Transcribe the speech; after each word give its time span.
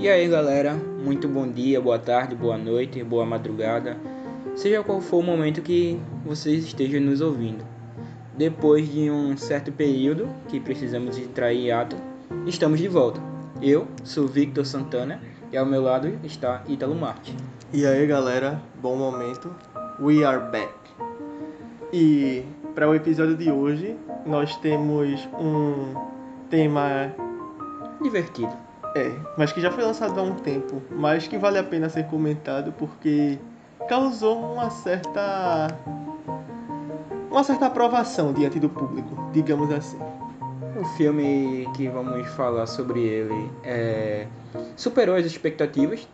E 0.00 0.08
aí 0.08 0.26
galera, 0.28 0.72
muito 0.72 1.28
bom 1.28 1.46
dia, 1.46 1.78
boa 1.78 1.98
tarde, 1.98 2.34
boa 2.34 2.56
noite, 2.56 3.04
boa 3.04 3.26
madrugada, 3.26 3.98
seja 4.56 4.82
qual 4.82 4.98
for 4.98 5.18
o 5.18 5.22
momento 5.22 5.60
que 5.60 6.00
vocês 6.24 6.64
estejam 6.64 7.02
nos 7.02 7.20
ouvindo. 7.20 7.62
Depois 8.34 8.90
de 8.90 9.10
um 9.10 9.36
certo 9.36 9.70
período 9.70 10.26
que 10.48 10.58
precisamos 10.58 11.18
entrar 11.18 11.52
em 11.52 11.70
ato, 11.70 11.96
estamos 12.46 12.80
de 12.80 12.88
volta. 12.88 13.20
Eu 13.60 13.86
sou 14.02 14.26
Victor 14.26 14.64
Santana 14.64 15.20
e 15.52 15.58
ao 15.58 15.66
meu 15.66 15.82
lado 15.82 16.18
está 16.24 16.64
Ítalo 16.66 16.94
Marte. 16.94 17.36
E 17.70 17.84
aí 17.84 18.06
galera, 18.06 18.58
bom 18.80 18.96
momento, 18.96 19.54
we 20.00 20.24
are 20.24 20.50
back. 20.50 20.72
E 21.92 22.42
para 22.74 22.88
o 22.88 22.94
episódio 22.94 23.36
de 23.36 23.50
hoje, 23.50 23.94
nós 24.24 24.56
temos 24.56 25.28
um 25.38 25.92
tema 26.48 27.14
Divertido. 28.02 28.69
É, 28.94 29.12
mas 29.36 29.52
que 29.52 29.60
já 29.60 29.70
foi 29.70 29.84
lançado 29.84 30.18
há 30.18 30.22
um 30.22 30.34
tempo, 30.34 30.82
mas 30.90 31.28
que 31.28 31.38
vale 31.38 31.58
a 31.58 31.62
pena 31.62 31.88
ser 31.88 32.06
comentado 32.06 32.72
porque 32.72 33.38
causou 33.88 34.52
uma 34.52 34.68
certa 34.70 35.68
uma 37.30 37.44
certa 37.44 37.66
aprovação 37.66 38.32
diante 38.32 38.58
do 38.58 38.68
público, 38.68 39.30
digamos 39.32 39.70
assim. 39.70 39.98
O 40.80 40.84
filme 40.96 41.68
que 41.76 41.88
vamos 41.88 42.26
falar 42.30 42.66
sobre 42.66 43.00
ele 43.00 43.50
é... 43.62 44.26
superou 44.76 45.14
as 45.14 45.24
expectativas, 45.24 46.08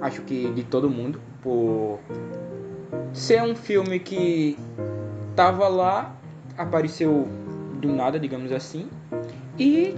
acho 0.00 0.22
que 0.22 0.50
de 0.52 0.62
todo 0.64 0.88
mundo, 0.88 1.20
por 1.42 1.98
ser 3.12 3.42
um 3.42 3.54
filme 3.54 3.98
que 3.98 4.58
tava 5.36 5.68
lá, 5.68 6.14
apareceu 6.56 7.28
do 7.74 7.88
nada, 7.88 8.18
digamos 8.18 8.52
assim, 8.52 8.88
e 9.58 9.94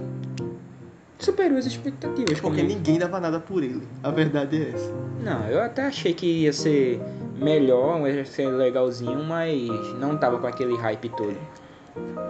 superou 1.25 1.57
as 1.57 1.65
expectativas. 1.65 2.39
Porque 2.39 2.61
como- 2.61 2.73
ninguém 2.73 2.97
dava 2.99 3.19
nada 3.19 3.39
por 3.39 3.63
ele. 3.63 3.87
A 4.03 4.11
verdade 4.11 4.61
é 4.63 4.69
essa. 4.73 4.93
Não, 5.21 5.47
eu 5.47 5.61
até 5.61 5.83
achei 5.87 6.13
que 6.13 6.25
ia 6.43 6.53
ser 6.53 7.01
melhor, 7.37 8.07
ia 8.07 8.25
ser 8.25 8.47
legalzinho, 8.49 9.23
mas 9.23 9.67
não 9.99 10.17
tava 10.17 10.37
com 10.37 10.47
aquele 10.47 10.75
hype 10.77 11.09
todo. 11.09 11.37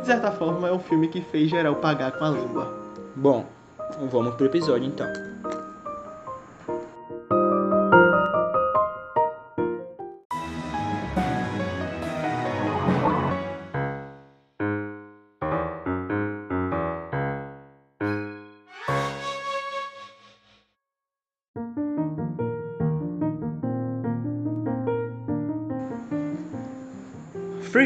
De 0.01 0.05
certa 0.05 0.31
forma, 0.31 0.67
é 0.67 0.71
um 0.71 0.79
filme 0.79 1.07
que 1.07 1.21
fez 1.21 1.49
geral 1.49 1.75
pagar 1.75 2.11
com 2.13 2.23
a 2.25 2.29
língua. 2.29 2.73
Bom, 3.15 3.45
vamos 4.11 4.35
pro 4.35 4.45
episódio 4.45 4.87
então. 4.87 5.07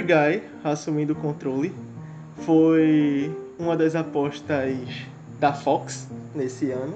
Guy, 0.09 0.41
assumindo 0.63 1.13
o 1.13 1.15
controle, 1.15 1.71
foi 2.37 3.31
uma 3.59 3.77
das 3.77 3.95
apostas 3.95 4.75
da 5.39 5.53
Fox 5.53 6.09
nesse 6.33 6.71
ano, 6.71 6.95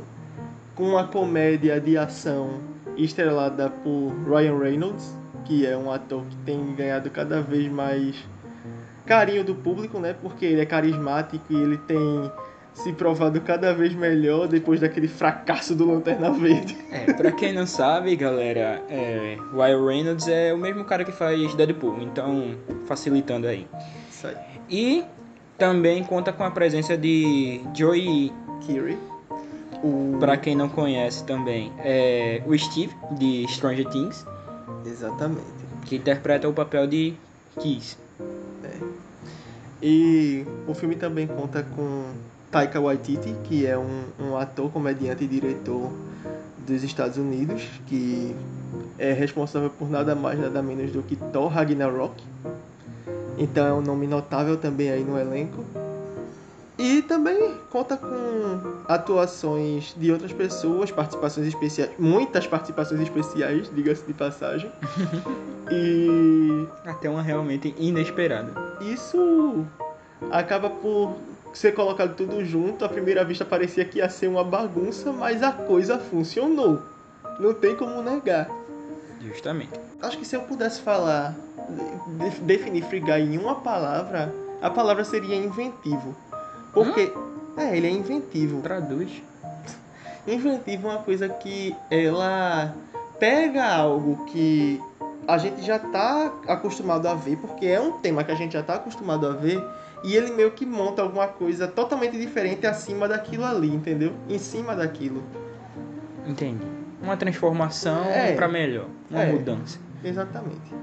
com 0.73 0.89
uma 0.89 1.06
comédia 1.06 1.80
de 1.80 1.95
ação 1.95 2.59
estrelada 2.97 3.69
por 3.69 4.11
Ryan 4.28 4.58
Reynolds, 4.58 5.16
que 5.45 5.64
é 5.64 5.78
um 5.78 5.91
ator 5.91 6.23
que 6.25 6.36
tem 6.38 6.73
ganhado 6.73 7.11
cada 7.11 7.39
vez 7.39 7.72
mais 7.72 8.16
carinho 9.06 9.44
do 9.44 9.53
público, 9.53 10.00
né? 10.00 10.16
Porque 10.19 10.45
ele 10.45 10.61
é 10.61 10.66
carismático 10.66 11.45
e 11.52 11.56
ele 11.56 11.78
tem 11.78 12.31
se 12.73 12.91
provado 12.91 13.39
cada 13.41 13.73
vez 13.73 13.93
melhor 13.93 14.47
depois 14.47 14.79
daquele 14.79 15.07
fracasso 15.07 15.75
do 15.75 15.85
Lanterna 15.85 16.31
Verde. 16.31 16.77
É, 16.91 17.13
pra 17.13 17.31
quem 17.31 17.53
não 17.53 17.66
sabe, 17.67 18.16
galera, 18.16 18.81
é, 18.89 19.38
Ryan 19.53 19.85
Reynolds 19.85 20.28
é 20.28 20.53
o 20.53 20.57
mesmo 20.57 20.84
cara 20.84 21.03
que 21.03 21.11
faz 21.11 21.53
Deadpool, 21.56 22.01
então 22.01 22.56
facilitando 22.85 23.47
aí. 23.47 23.67
Isso 24.09 24.28
aí. 24.28 24.35
E 24.69 25.06
também 25.57 26.03
conta 26.03 26.34
com 26.34 26.44
a 26.44 26.51
presença 26.51 26.97
de 26.97 27.61
Joey, 27.75 28.31
Kiri. 28.61 28.97
O... 29.84 30.17
pra 30.19 30.38
quem 30.38 30.55
não 30.55 30.69
conhece 30.69 31.25
também, 31.25 31.72
é 31.79 32.41
o 32.45 32.57
Steve 32.57 32.95
de 33.11 33.45
Stranger 33.50 33.85
Things, 33.90 34.25
Exatamente. 34.85 35.45
que 35.85 35.97
interpreta 35.97 36.47
o 36.47 36.53
papel 36.53 36.88
de 36.88 37.13
Kiss. 37.59 37.97
E 39.85 40.45
o 40.66 40.73
filme 40.73 40.95
também 40.95 41.28
conta 41.28 41.61
com 41.75 42.05
Taika 42.53 42.80
Waititi, 42.80 43.36
que 43.46 43.66
é 43.66 43.75
um, 43.75 44.03
um 44.19 44.38
ator, 44.38 44.69
comediante 44.69 45.24
e 45.24 45.28
diretor 45.28 45.91
dos 46.68 46.84
Estados 46.84 47.18
Unidos, 47.18 47.68
que 47.88 48.36
é 49.00 49.12
responsável 49.12 49.72
por 49.72 49.90
nada 49.90 50.14
mais 50.14 50.40
nada 50.40 50.62
menos 50.62 50.91
do 50.91 51.02
que 51.02 51.16
Thor 51.16 51.47
Ragnarok. 51.47 52.14
Então 53.40 53.66
é 53.66 53.74
um 53.74 53.81
nome 53.81 54.06
notável 54.06 54.56
também 54.56 54.91
aí 54.91 55.03
no 55.03 55.18
elenco. 55.19 55.66
E 56.78 57.02
também 57.02 57.56
conta 57.72 57.97
com 57.97 58.84
atuações 58.88 59.96
de 59.97 60.12
outras 60.12 60.31
pessoas, 60.31 60.91
participações 60.91 61.47
especiais, 61.47 61.90
muitas 61.97 62.46
participações 62.46 63.02
especiais, 63.02 63.72
diga-se 63.74 64.06
de 64.06 64.14
passagem. 64.14 64.72
e 65.72 66.68
Até 66.85 67.09
uma 67.09 67.24
realmente 67.24 67.74
inesperada. 67.80 68.53
isso 68.80 69.66
acaba 70.31 70.70
por 70.70 71.16
ser 71.58 71.74
colocado 71.74 72.16
tudo 72.16 72.44
junto. 72.44 72.84
À 72.84 72.90
primeira 72.90 73.24
vista 73.24 73.46
parecia 73.46 73.86
que 73.86 74.00
ia 74.00 74.09
ser 74.09 74.28
uma 74.28 74.44
bagunça, 74.44 75.12
mas 75.12 75.41
a 75.44 75.52
coisa 75.52 75.97
funcionou. 76.00 76.81
Não 77.40 77.53
tem 77.53 77.75
como 77.75 78.02
negar. 78.02 78.50
Justamente. 79.22 79.72
Acho 80.02 80.18
que 80.18 80.25
se 80.25 80.36
eu 80.36 80.41
pudesse 80.41 80.81
falar, 80.81 81.34
de- 82.09 82.41
definir 82.41 82.84
Free 82.84 83.00
Guy 83.00 83.22
em 83.22 83.38
uma 83.38 83.56
palavra, 83.56 84.34
a 84.62 84.69
palavra 84.69 85.03
seria 85.03 85.36
inventivo. 85.36 86.16
Porque, 86.74 87.12
é, 87.58 87.78
ele 87.78 87.88
é 87.88 87.91
inventivo. 87.91 88.62
Traduz. 88.62 89.22
Inventivo 90.28 90.88
é 90.88 90.91
uma 90.91 91.02
coisa 91.03 91.30
que 91.30 91.75
ela 91.91 92.74
pega 93.20 93.66
algo 93.75 94.25
que 94.25 94.81
a 95.28 95.38
gente 95.38 95.61
já 95.61 95.79
tá 95.79 96.34
acostumado 96.47 97.07
a 97.07 97.13
ver, 97.13 97.38
porque 97.38 97.66
é 97.66 97.79
um 97.79 97.94
tema 97.94 98.23
que 98.23 98.31
a 98.31 98.35
gente 98.35 98.53
já 98.53 98.63
tá 98.63 98.75
acostumado 98.75 99.25
a 99.28 99.31
ver, 99.31 99.63
e 100.03 100.16
ele 100.16 100.31
meio 100.34 100.51
que 100.51 100.66
monta 100.66 101.01
alguma 101.01 101.28
coisa 101.28 101.67
totalmente 101.67 102.17
diferente 102.17 102.67
acima 102.67 103.07
daquilo 103.07 103.45
ali, 103.45 103.73
entendeu? 103.73 104.13
Em 104.29 104.38
cima 104.38 104.75
daquilo. 104.75 105.23
Entendi. 106.25 106.66
Uma 107.01 107.17
transformação 107.17 108.03
É. 108.06 108.34
pra 108.34 108.47
melhor. 108.47 108.88
Uma 109.09 109.23
É. 109.23 109.31
mudança. 109.31 109.79
Exatamente. 110.03 110.73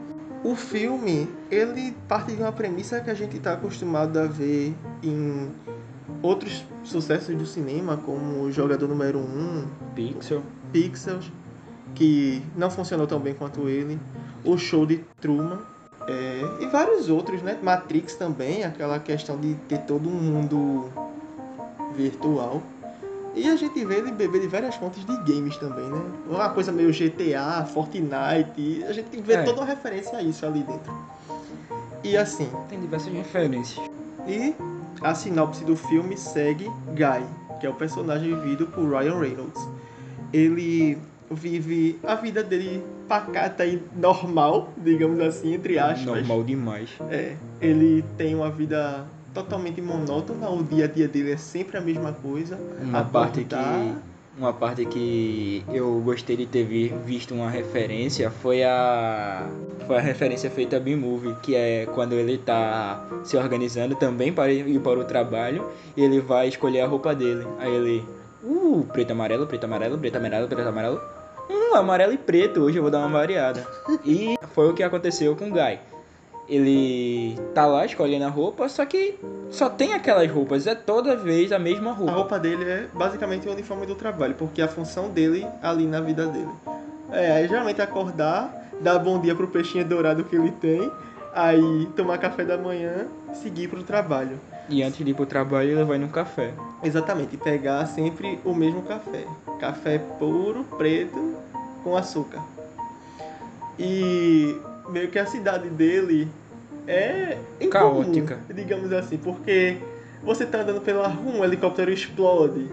O 0.42 0.54
filme, 0.54 1.28
ele 1.50 1.94
parte 2.08 2.32
de 2.32 2.42
uma 2.42 2.52
premissa 2.52 3.00
que 3.00 3.10
a 3.10 3.14
gente 3.14 3.38
tá 3.38 3.52
acostumado 3.52 4.18
a 4.18 4.26
ver 4.26 4.74
em 5.02 5.50
outros 6.22 6.64
sucessos 6.82 7.34
do 7.34 7.44
cinema, 7.44 7.98
como 7.98 8.42
o 8.42 8.52
Jogador 8.52 8.88
Número 8.88 9.18
1, 9.18 9.66
Pixel. 9.94 10.42
Pixels, 10.72 11.30
que 11.94 12.42
não 12.56 12.70
funcionou 12.70 13.06
tão 13.06 13.18
bem 13.18 13.34
quanto 13.34 13.68
ele, 13.68 13.98
o 14.44 14.56
show 14.58 14.86
de 14.86 14.98
Truman, 15.20 15.58
é, 16.08 16.42
e 16.60 16.66
vários 16.66 17.08
outros, 17.08 17.42
né? 17.42 17.58
Matrix 17.62 18.14
também, 18.14 18.64
aquela 18.64 18.98
questão 18.98 19.38
de 19.38 19.54
ter 19.68 19.78
todo 19.82 20.08
um 20.08 20.12
mundo 20.12 20.90
virtual. 21.94 22.62
E 23.34 23.48
a 23.48 23.54
gente 23.54 23.84
vê 23.84 23.96
ele 23.98 24.10
beber 24.10 24.40
de 24.40 24.48
várias 24.48 24.74
fontes 24.74 25.04
de 25.04 25.16
games 25.32 25.56
também, 25.56 25.84
né? 25.88 26.00
Uma 26.28 26.48
coisa 26.50 26.72
meio 26.72 26.90
GTA, 26.92 27.64
Fortnite, 27.64 28.52
e 28.56 28.84
a 28.84 28.92
gente 28.92 29.20
vê 29.20 29.34
É. 29.34 29.42
toda 29.44 29.60
uma 29.60 29.66
referência 29.66 30.18
a 30.18 30.22
isso 30.22 30.44
ali 30.44 30.60
dentro. 30.62 30.92
E 32.02 32.16
assim, 32.16 32.50
Tem 32.68 32.80
diversas 32.80 33.12
referências. 33.12 33.78
e 34.26 34.54
a 35.00 35.14
sinopse 35.14 35.64
do 35.64 35.76
filme 35.76 36.16
segue 36.16 36.64
Guy, 36.88 37.24
que 37.60 37.66
é 37.66 37.70
o 37.70 37.74
personagem 37.74 38.34
vivido 38.34 38.66
por 38.66 38.88
Ryan 38.88 39.18
Reynolds. 39.20 39.68
Ele 40.32 40.98
vive 41.30 41.98
a 42.02 42.14
vida 42.16 42.42
dele 42.42 42.82
pacata 43.08 43.64
e 43.64 43.80
normal, 43.96 44.72
digamos 44.76 45.20
assim, 45.20 45.54
entre 45.54 45.78
aspas. 45.78 46.04
Normal 46.04 46.42
demais. 46.42 46.90
É, 47.08 47.34
ele 47.60 48.04
tem 48.16 48.34
uma 48.34 48.50
vida 48.50 49.04
totalmente 49.32 49.80
monótona, 49.80 50.50
o 50.50 50.62
dia 50.62 50.84
a 50.84 50.88
dia 50.88 51.06
dele 51.06 51.32
é 51.32 51.36
sempre 51.36 51.76
a 51.76 51.80
mesma 51.80 52.12
coisa. 52.12 52.58
Uma 52.82 53.04
parte 53.04 53.44
que. 53.44 54.10
Uma 54.38 54.52
parte 54.54 54.86
que 54.86 55.62
eu 55.72 56.00
gostei 56.00 56.34
de 56.36 56.46
ter 56.46 56.64
vi- 56.64 56.94
visto 57.04 57.34
uma 57.34 57.50
referência 57.50 58.30
foi 58.30 58.62
a. 58.64 59.46
Foi 59.86 59.98
a 59.98 60.00
referência 60.00 60.48
feita 60.50 60.76
a 60.76 60.80
B-Movie, 60.80 61.34
que 61.42 61.54
é 61.54 61.84
quando 61.94 62.14
ele 62.14 62.38
tá 62.38 63.04
se 63.24 63.36
organizando 63.36 63.96
também 63.96 64.32
para 64.32 64.50
ir 64.52 64.80
para 64.80 64.98
o 65.00 65.04
trabalho 65.04 65.66
e 65.96 66.02
ele 66.02 66.20
vai 66.20 66.48
escolher 66.48 66.80
a 66.80 66.86
roupa 66.86 67.14
dele. 67.14 67.44
Aí 67.58 67.74
ele. 67.74 68.04
Uh, 68.42 68.86
preto, 68.92 69.10
amarelo, 69.10 69.46
preto, 69.46 69.64
amarelo, 69.64 69.98
preto, 69.98 70.16
amarelo, 70.16 70.48
preto, 70.48 70.68
amarelo. 70.68 71.00
Amarelo 71.74 72.12
e 72.12 72.18
preto, 72.18 72.60
hoje 72.60 72.76
eu 72.78 72.82
vou 72.82 72.90
dar 72.90 72.98
uma 72.98 73.08
variada. 73.08 73.66
E 74.04 74.36
foi 74.54 74.68
o 74.70 74.74
que 74.74 74.82
aconteceu 74.82 75.34
com 75.36 75.46
o 75.48 75.52
Guy. 75.52 75.78
ele 76.48 77.38
tá 77.54 77.64
lá 77.66 77.86
escolhendo 77.86 78.24
a 78.24 78.28
roupa, 78.28 78.68
só 78.68 78.84
que 78.84 79.18
só 79.50 79.68
tem 79.70 79.94
aquelas 79.94 80.30
roupas, 80.30 80.66
é 80.66 80.74
toda 80.74 81.16
vez 81.16 81.52
a 81.52 81.58
mesma 81.58 81.90
A 81.90 81.94
roupa. 81.94 82.12
roupa 82.12 82.38
dele 82.38 82.64
é 82.64 82.86
basicamente 82.92 83.48
o 83.48 83.52
uniforme 83.52 83.86
do 83.86 83.94
trabalho, 83.94 84.34
porque 84.34 84.60
é 84.60 84.64
a 84.64 84.68
função 84.68 85.08
dele 85.08 85.46
ali 85.62 85.86
na 85.86 86.00
vida 86.00 86.26
dele. 86.26 86.50
É, 87.12 87.32
aí 87.32 87.48
geralmente 87.48 87.80
acordar, 87.80 88.68
dar 88.80 88.98
bom 88.98 89.20
dia 89.20 89.34
pro 89.34 89.46
peixinho 89.48 89.84
dourado 89.84 90.24
que 90.24 90.34
ele 90.36 90.50
tem, 90.52 90.90
aí 91.34 91.88
tomar 91.96 92.18
café 92.18 92.44
da 92.44 92.58
manhã, 92.58 93.06
seguir 93.32 93.68
pro 93.68 93.82
trabalho. 93.82 94.38
E 94.68 94.82
antes 94.82 95.04
de 95.04 95.10
ir 95.10 95.14
pro 95.14 95.26
trabalho, 95.26 95.70
ele 95.70 95.84
vai 95.84 95.98
num 95.98 96.08
café. 96.08 96.52
Exatamente, 96.82 97.36
pegar 97.36 97.86
sempre 97.86 98.38
o 98.44 98.54
mesmo 98.54 98.82
café. 98.82 99.24
Café 99.58 99.98
puro, 99.98 100.64
preto, 100.78 101.34
com 101.82 101.96
açúcar. 101.96 102.42
E 103.78 104.56
meio 104.88 105.08
que 105.08 105.18
a 105.18 105.26
cidade 105.26 105.68
dele 105.68 106.28
é 106.86 107.38
incomum, 107.60 108.02
Caótica. 108.02 108.38
digamos 108.52 108.92
assim, 108.92 109.16
porque 109.16 109.78
você 110.22 110.44
tá 110.44 110.60
andando 110.60 110.80
pela 110.80 111.08
rua, 111.08 111.38
um 111.38 111.44
helicóptero 111.44 111.90
explode. 111.90 112.68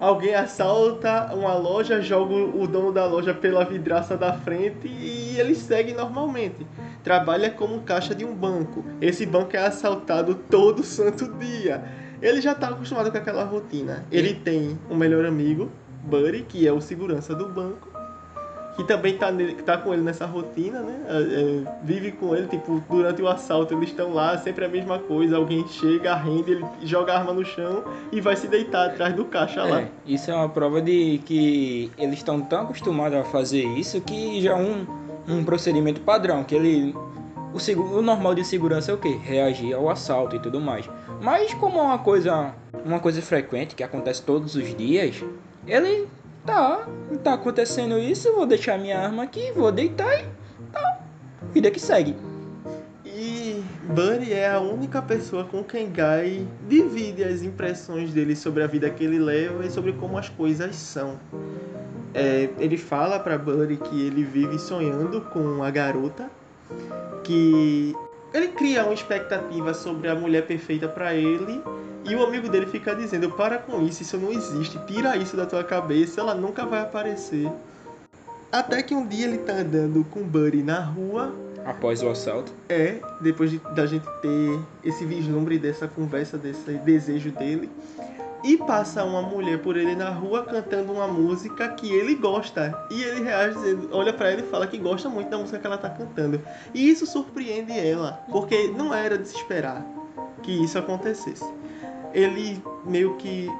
Alguém 0.00 0.34
assalta 0.34 1.32
uma 1.34 1.54
loja, 1.54 2.02
joga 2.02 2.34
o 2.34 2.66
dono 2.66 2.92
da 2.92 3.06
loja 3.06 3.32
pela 3.32 3.64
vidraça 3.64 4.16
da 4.16 4.32
frente 4.34 4.88
e 4.88 5.36
ele 5.38 5.54
segue 5.54 5.94
normalmente. 5.94 6.66
Trabalha 7.02 7.50
como 7.50 7.80
caixa 7.80 8.14
de 8.14 8.24
um 8.24 8.34
banco. 8.34 8.84
Esse 9.00 9.24
banco 9.24 9.56
é 9.56 9.60
assaltado 9.60 10.34
todo 10.34 10.82
santo 10.82 11.32
dia. 11.34 11.84
Ele 12.20 12.40
já 12.40 12.54
tá 12.54 12.68
acostumado 12.68 13.10
com 13.10 13.18
aquela 13.18 13.44
rotina. 13.44 14.04
Ele 14.10 14.34
tem 14.34 14.78
um 14.90 14.96
melhor 14.96 15.24
amigo, 15.24 15.70
Buddy, 16.02 16.42
que 16.42 16.66
é 16.66 16.72
o 16.72 16.80
segurança 16.80 17.34
do 17.34 17.48
banco, 17.48 17.88
que 18.76 18.82
também 18.84 19.16
tá, 19.16 19.30
nele, 19.30 19.54
tá 19.54 19.78
com 19.78 19.92
ele 19.92 20.02
nessa 20.02 20.26
rotina, 20.26 20.80
né? 20.80 21.00
É, 21.08 21.16
é, 21.16 21.78
vive 21.82 22.12
com 22.12 22.34
ele, 22.34 22.48
tipo, 22.48 22.82
durante 22.88 23.22
o 23.22 23.28
assalto 23.28 23.74
eles 23.74 23.90
estão 23.90 24.12
lá, 24.12 24.36
sempre 24.38 24.64
a 24.64 24.68
mesma 24.68 24.98
coisa. 24.98 25.36
Alguém 25.36 25.66
chega, 25.68 26.14
rende, 26.14 26.52
ele 26.52 26.64
joga 26.82 27.12
a 27.12 27.18
arma 27.18 27.32
no 27.32 27.44
chão 27.44 27.84
e 28.10 28.20
vai 28.20 28.36
se 28.36 28.48
deitar 28.48 28.86
atrás 28.86 29.14
do 29.14 29.24
caixa 29.24 29.64
lá. 29.64 29.82
É, 29.82 29.88
isso 30.06 30.30
é 30.30 30.34
uma 30.34 30.48
prova 30.48 30.82
de 30.82 31.20
que 31.24 31.90
eles 31.96 32.16
estão 32.16 32.40
tão 32.40 32.62
acostumados 32.62 33.18
a 33.18 33.24
fazer 33.24 33.64
isso 33.64 34.00
que 34.00 34.40
já 34.40 34.52
é 34.52 34.56
um, 34.56 34.86
um 35.28 35.44
procedimento 35.44 36.00
padrão, 36.00 36.42
que 36.42 36.54
ele. 36.54 36.94
O, 37.52 37.98
o 37.98 38.02
normal 38.02 38.34
de 38.34 38.44
segurança 38.44 38.90
é 38.90 38.94
o 38.94 38.98
quê? 38.98 39.16
Reagir 39.22 39.74
ao 39.74 39.88
assalto 39.88 40.34
e 40.34 40.40
tudo 40.40 40.60
mais. 40.60 40.90
Mas 41.22 41.54
como 41.54 41.78
é 41.78 41.82
uma 41.82 41.98
coisa. 41.98 42.52
uma 42.84 42.98
coisa 42.98 43.22
frequente 43.22 43.76
que 43.76 43.84
acontece 43.84 44.20
todos 44.22 44.56
os 44.56 44.76
dias, 44.76 45.22
ele 45.64 46.08
tá. 46.44 46.86
tá 47.22 47.34
acontecendo 47.34 47.98
isso, 47.98 48.32
vou 48.34 48.46
deixar 48.46 48.78
minha 48.78 48.98
arma 48.98 49.22
aqui, 49.22 49.52
vou 49.52 49.72
deitar 49.72 50.20
e. 50.20 50.24
tá. 50.72 51.00
Vida 51.52 51.70
que 51.70 51.80
segue. 51.80 52.16
E 53.04 53.62
Buddy 53.84 54.32
é 54.32 54.50
a 54.50 54.58
única 54.60 55.00
pessoa 55.00 55.44
com 55.44 55.62
quem 55.62 55.88
Guy 55.88 56.48
divide 56.68 57.22
as 57.22 57.42
impressões 57.42 58.12
dele 58.12 58.34
sobre 58.34 58.62
a 58.62 58.66
vida 58.66 58.90
que 58.90 59.04
ele 59.04 59.18
leva 59.18 59.64
e 59.64 59.70
sobre 59.70 59.92
como 59.92 60.18
as 60.18 60.28
coisas 60.28 60.74
são. 60.74 61.18
É, 62.12 62.48
ele 62.58 62.76
fala 62.76 63.18
pra 63.18 63.38
Buddy 63.38 63.76
que 63.76 64.06
ele 64.06 64.24
vive 64.24 64.58
sonhando 64.58 65.20
com 65.20 65.62
a 65.62 65.70
garota, 65.70 66.30
que 67.22 67.94
ele 68.32 68.48
cria 68.48 68.84
uma 68.84 68.94
expectativa 68.94 69.72
sobre 69.72 70.08
a 70.08 70.14
mulher 70.14 70.46
perfeita 70.46 70.88
pra 70.88 71.14
ele 71.14 71.62
e 72.04 72.14
o 72.14 72.24
amigo 72.24 72.48
dele 72.48 72.66
fica 72.66 72.94
dizendo: 72.94 73.30
para 73.30 73.58
com 73.58 73.82
isso, 73.82 74.02
isso 74.02 74.16
não 74.18 74.30
existe, 74.30 74.78
tira 74.86 75.16
isso 75.16 75.36
da 75.36 75.46
tua 75.46 75.64
cabeça, 75.64 76.20
ela 76.20 76.34
nunca 76.34 76.64
vai 76.66 76.80
aparecer. 76.80 77.50
Até 78.52 78.82
que 78.82 78.94
um 78.94 79.06
dia 79.06 79.26
ele 79.26 79.38
tá 79.38 79.54
andando 79.54 80.04
com 80.04 80.22
Buddy 80.22 80.62
na 80.62 80.78
rua 80.78 81.34
Após 81.64 82.02
o 82.02 82.08
assalto. 82.08 82.52
é, 82.68 83.00
depois 83.20 83.50
de, 83.50 83.58
da 83.74 83.86
gente 83.86 84.06
ter 84.20 84.60
esse 84.84 85.04
vislumbre 85.04 85.58
dessa 85.58 85.88
conversa, 85.88 86.38
desse 86.38 86.72
desejo 86.74 87.32
dele, 87.32 87.68
e 88.44 88.58
passa 88.58 89.02
uma 89.02 89.22
mulher 89.22 89.58
por 89.60 89.76
ele 89.76 89.96
na 89.96 90.10
rua 90.10 90.44
cantando 90.44 90.92
uma 90.92 91.08
música 91.08 91.66
que 91.70 91.90
ele 91.90 92.14
gosta. 92.14 92.78
E 92.90 93.02
ele 93.02 93.22
reage 93.22 93.54
dizendo, 93.54 93.88
olha 93.90 94.12
pra 94.12 94.30
ela 94.30 94.42
e 94.42 94.44
fala 94.44 94.66
que 94.66 94.76
gosta 94.76 95.08
muito 95.08 95.30
da 95.30 95.38
música 95.38 95.58
que 95.58 95.66
ela 95.66 95.78
tá 95.78 95.88
cantando. 95.88 96.40
E 96.74 96.90
isso 96.90 97.06
surpreende 97.06 97.72
ela, 97.72 98.22
porque 98.30 98.68
não 98.68 98.92
era 98.92 99.16
de 99.16 99.26
se 99.26 99.34
esperar 99.34 99.84
que 100.42 100.52
isso 100.52 100.78
acontecesse. 100.78 101.44
Ele 102.14 102.62
meio 102.86 103.16
que 103.16 103.50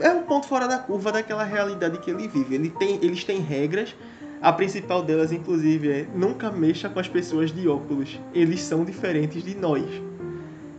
é 0.00 0.10
um 0.10 0.22
ponto 0.22 0.46
fora 0.46 0.66
da 0.66 0.78
curva 0.78 1.12
daquela 1.12 1.44
realidade 1.44 1.98
que 1.98 2.10
ele 2.10 2.28
vive. 2.28 2.54
Ele 2.54 2.70
tem, 2.70 2.98
eles 3.02 3.24
têm 3.24 3.40
regras. 3.40 3.94
A 4.42 4.52
principal 4.52 5.02
delas, 5.02 5.32
inclusive, 5.32 5.90
é 5.90 6.06
nunca 6.14 6.50
mexa 6.50 6.88
com 6.88 6.98
as 6.98 7.08
pessoas 7.08 7.52
de 7.52 7.68
óculos. 7.68 8.18
Eles 8.34 8.60
são 8.62 8.84
diferentes 8.84 9.44
de 9.44 9.54
nós. 9.54 9.84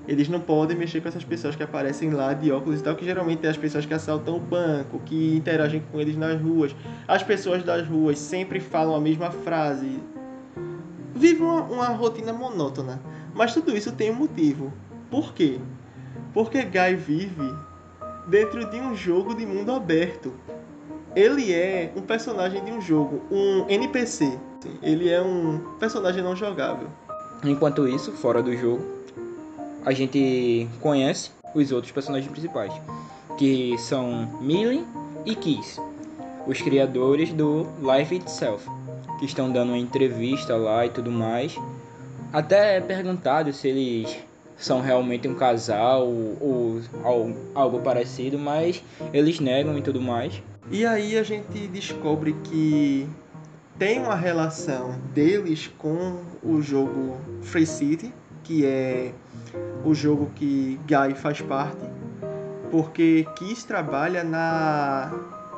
Eles 0.08 0.28
não 0.28 0.40
podem 0.40 0.76
mexer 0.76 1.00
com 1.00 1.08
essas 1.08 1.24
pessoas 1.24 1.56
que 1.56 1.62
aparecem 1.62 2.10
lá 2.10 2.34
de 2.34 2.52
óculos 2.52 2.80
e 2.80 2.84
tal, 2.84 2.96
que 2.96 3.06
geralmente 3.06 3.46
é 3.46 3.50
as 3.50 3.58
pessoas 3.58 3.86
que 3.86 3.94
assaltam 3.94 4.38
o 4.38 4.40
banco, 4.40 5.00
que 5.06 5.38
interagem 5.38 5.84
com 5.92 6.02
eles 6.02 6.18
nas 6.18 6.42
ruas. 6.42 6.76
As 7.08 7.22
pessoas 7.22 7.64
das 7.64 7.88
ruas 7.88 8.18
sempre 8.18 8.60
falam 8.60 8.96
a 8.96 9.00
mesma 9.00 9.30
frase. 9.30 10.00
Vive 11.14 11.44
uma, 11.44 11.62
uma 11.62 11.88
rotina 11.90 12.34
monótona. 12.34 13.00
Mas 13.34 13.54
tudo 13.54 13.78
isso 13.78 13.92
tem 13.92 14.12
um 14.12 14.16
motivo. 14.16 14.74
Por 15.10 15.34
quê? 15.34 15.60
Porque 16.34 16.64
Guy 16.64 16.96
vive 16.96 17.54
dentro 18.28 18.70
de 18.70 18.80
um 18.80 18.96
jogo 18.96 19.36
de 19.36 19.46
mundo 19.46 19.72
aberto. 19.72 20.34
Ele 21.16 21.54
é 21.54 21.92
um 21.96 22.02
personagem 22.02 22.64
de 22.64 22.72
um 22.72 22.80
jogo, 22.80 23.22
um 23.30 23.66
NPC. 23.68 24.40
Ele 24.82 25.10
é 25.10 25.22
um 25.22 25.60
personagem 25.80 26.24
não 26.24 26.36
jogável. 26.36 26.88
Enquanto 27.44 27.88
isso, 27.88 28.12
fora 28.14 28.42
do 28.42 28.56
jogo, 28.56 28.86
a 29.84 29.92
gente 29.92 30.70
conhece 30.80 31.32
os 31.54 31.72
outros 31.72 31.92
personagens 31.92 32.32
principais, 32.32 32.72
que 33.38 33.78
são 33.78 34.40
Millie 34.40 34.86
e 35.26 35.36
Kiss, 35.36 35.82
os 36.48 36.62
criadores 36.62 37.34
do 37.34 37.68
Life 37.82 38.16
Itself, 38.16 38.70
que 39.20 39.26
estão 39.26 39.52
dando 39.52 39.70
uma 39.70 39.78
entrevista 39.78 40.56
lá 40.56 40.86
e 40.86 40.90
tudo 40.90 41.12
mais. 41.12 41.58
Até 42.32 42.78
é 42.78 42.82
perguntado 42.82 43.52
se 43.52 43.68
eles 43.68 44.18
são 44.66 44.82
realmente 44.82 45.28
um 45.28 45.34
casal 45.36 46.08
ou 46.08 46.80
al- 47.04 47.34
algo 47.56 47.80
parecido, 47.82 48.38
mas 48.38 48.84
eles 49.14 49.40
negam 49.40 49.78
e 49.78 49.82
tudo 49.82 50.02
mais. 50.02 50.42
E 50.70 50.86
aí 50.86 51.18
a 51.18 51.24
gente 51.24 51.68
descobre 51.68 52.34
que 52.44 53.08
tem 53.78 54.00
uma 54.00 54.16
relação 54.16 54.96
deles 55.14 55.72
com 55.78 56.18
o 56.44 56.62
jogo 56.62 57.18
Free 57.42 57.66
City, 57.66 58.14
que 58.44 58.66
é 58.66 59.12
o 59.84 59.94
jogo 59.94 60.30
que 60.36 60.80
Guy 60.88 61.16
faz 61.16 61.42
parte, 61.42 61.82
porque 62.70 63.26
Kiss 63.36 63.66
trabalha 63.66 64.24
na 64.24 65.12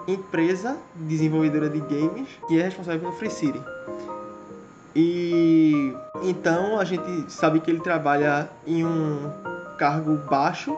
empresa 0.07 0.77
desenvolvedora 0.95 1.69
de 1.69 1.79
games 1.79 2.27
que 2.47 2.59
é 2.59 2.63
responsável 2.63 2.99
pelo 3.01 3.13
Free 3.13 3.29
City. 3.29 3.61
E 4.95 5.93
então 6.23 6.79
a 6.79 6.85
gente 6.85 7.31
sabe 7.31 7.59
que 7.59 7.71
ele 7.71 7.79
trabalha 7.79 8.49
em 8.65 8.85
um 8.85 9.31
cargo 9.77 10.15
baixo, 10.29 10.77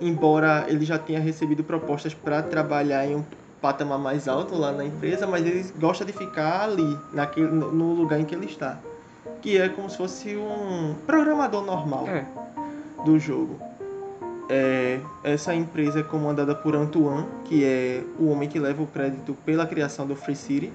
embora 0.00 0.64
ele 0.68 0.84
já 0.84 0.98
tenha 0.98 1.18
recebido 1.18 1.64
propostas 1.64 2.14
para 2.14 2.42
trabalhar 2.42 3.06
em 3.06 3.16
um 3.16 3.24
patamar 3.60 3.98
mais 3.98 4.28
alto 4.28 4.54
lá 4.54 4.70
na 4.72 4.84
empresa, 4.84 5.26
mas 5.26 5.44
ele 5.44 5.64
gosta 5.78 6.04
de 6.04 6.12
ficar 6.12 6.62
ali, 6.62 6.98
naquele, 7.12 7.48
no 7.48 7.92
lugar 7.94 8.20
em 8.20 8.24
que 8.24 8.34
ele 8.34 8.46
está. 8.46 8.78
Que 9.42 9.58
é 9.58 9.68
como 9.68 9.90
se 9.90 9.96
fosse 9.96 10.36
um 10.36 10.94
programador 11.06 11.64
normal 11.64 12.06
É, 12.08 12.24
do 13.04 13.18
jogo. 13.18 13.58
É, 14.48 15.00
essa 15.22 15.54
empresa 15.54 16.00
é 16.00 16.02
comandada 16.02 16.54
por 16.54 16.74
Antoine, 16.74 17.26
que 17.44 17.64
é 17.64 18.02
o 18.18 18.28
homem 18.30 18.48
que 18.48 18.58
leva 18.58 18.82
o 18.82 18.86
crédito 18.86 19.36
pela 19.44 19.66
criação 19.66 20.06
do 20.06 20.16
Free 20.16 20.36
City. 20.36 20.72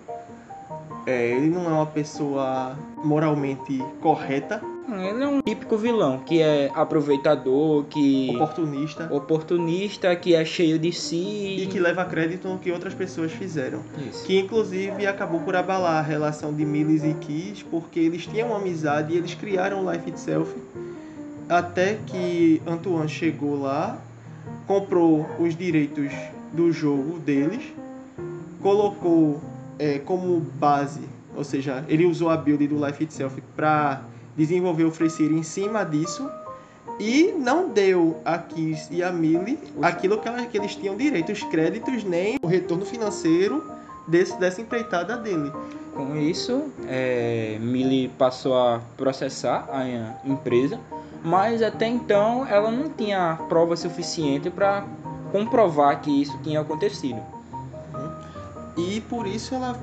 É, 1.05 1.31
ele 1.31 1.49
não 1.49 1.65
é 1.65 1.73
uma 1.73 1.85
pessoa 1.85 2.77
moralmente 3.03 3.83
correta, 4.01 4.61
ele 4.89 5.23
é 5.23 5.27
um 5.27 5.41
típico 5.41 5.77
vilão, 5.77 6.19
que 6.19 6.41
é 6.41 6.69
aproveitador, 6.73 7.85
que 7.85 8.31
oportunista 8.35 9.13
oportunista, 9.13 10.15
que 10.15 10.35
é 10.35 10.43
cheio 10.43 10.77
de 10.77 10.91
si. 10.91 11.57
e 11.59 11.67
que 11.67 11.79
leva 11.79 12.03
crédito 12.05 12.47
no 12.47 12.57
que 12.59 12.71
outras 12.71 12.93
pessoas 12.93 13.31
fizeram. 13.31 13.79
Isso. 14.09 14.25
Que 14.25 14.39
inclusive 14.39 15.07
acabou 15.07 15.39
por 15.39 15.55
abalar 15.55 15.97
a 15.97 16.01
relação 16.01 16.53
de 16.53 16.65
Millis 16.65 17.03
e 17.03 17.13
Kiss, 17.13 17.63
porque 17.63 17.99
eles 17.99 18.25
tinham 18.27 18.49
uma 18.49 18.57
amizade 18.57 19.13
e 19.13 19.17
eles 19.17 19.33
criaram 19.33 19.85
o 19.85 19.91
Life 19.91 20.09
Itself. 20.09 20.53
Até 21.47 21.99
que 22.05 22.61
Antoine 22.67 23.09
chegou 23.09 23.61
lá, 23.61 23.97
comprou 24.67 25.25
os 25.39 25.55
direitos 25.55 26.11
do 26.51 26.71
jogo 26.71 27.19
deles, 27.19 27.73
colocou 28.61 29.41
é, 29.79 29.99
como 29.99 30.39
base, 30.39 31.01
ou 31.35 31.43
seja, 31.43 31.83
ele 31.87 32.05
usou 32.05 32.29
a 32.29 32.37
build 32.37 32.67
do 32.67 32.85
Life 32.85 33.03
Itself 33.03 33.41
para 33.55 34.01
desenvolver 34.35 34.83
o 34.83 34.91
Free 34.91 35.09
City 35.09 35.33
em 35.33 35.43
cima 35.43 35.83
disso 35.83 36.29
e 36.99 37.33
não 37.37 37.69
deu 37.69 38.19
a 38.23 38.37
Kiss 38.37 38.87
e 38.91 39.01
a 39.01 39.11
Millie 39.11 39.57
aquilo 39.81 40.17
que, 40.19 40.29
que 40.47 40.57
eles 40.57 40.75
tinham 40.75 40.95
direito, 40.95 41.31
os 41.31 41.43
créditos 41.43 42.03
nem 42.03 42.37
o 42.41 42.47
retorno 42.47 42.85
financeiro 42.85 43.63
desse, 44.07 44.37
dessa 44.39 44.61
empreitada 44.61 45.17
dele. 45.17 45.51
Com 45.95 46.15
isso, 46.15 46.71
é, 46.87 47.57
Millie 47.61 48.09
passou 48.09 48.57
a 48.57 48.81
processar 48.97 49.67
a 49.71 50.27
empresa, 50.27 50.79
mas 51.23 51.61
até 51.61 51.87
então 51.87 52.45
ela 52.47 52.71
não 52.71 52.89
tinha 52.89 53.37
prova 53.47 53.75
suficiente 53.75 54.49
para 54.49 54.85
comprovar 55.31 56.01
que 56.01 56.21
isso 56.21 56.37
tinha 56.43 56.61
acontecido. 56.61 57.21
E 58.77 59.01
por 59.01 59.27
isso 59.27 59.53
ela 59.53 59.79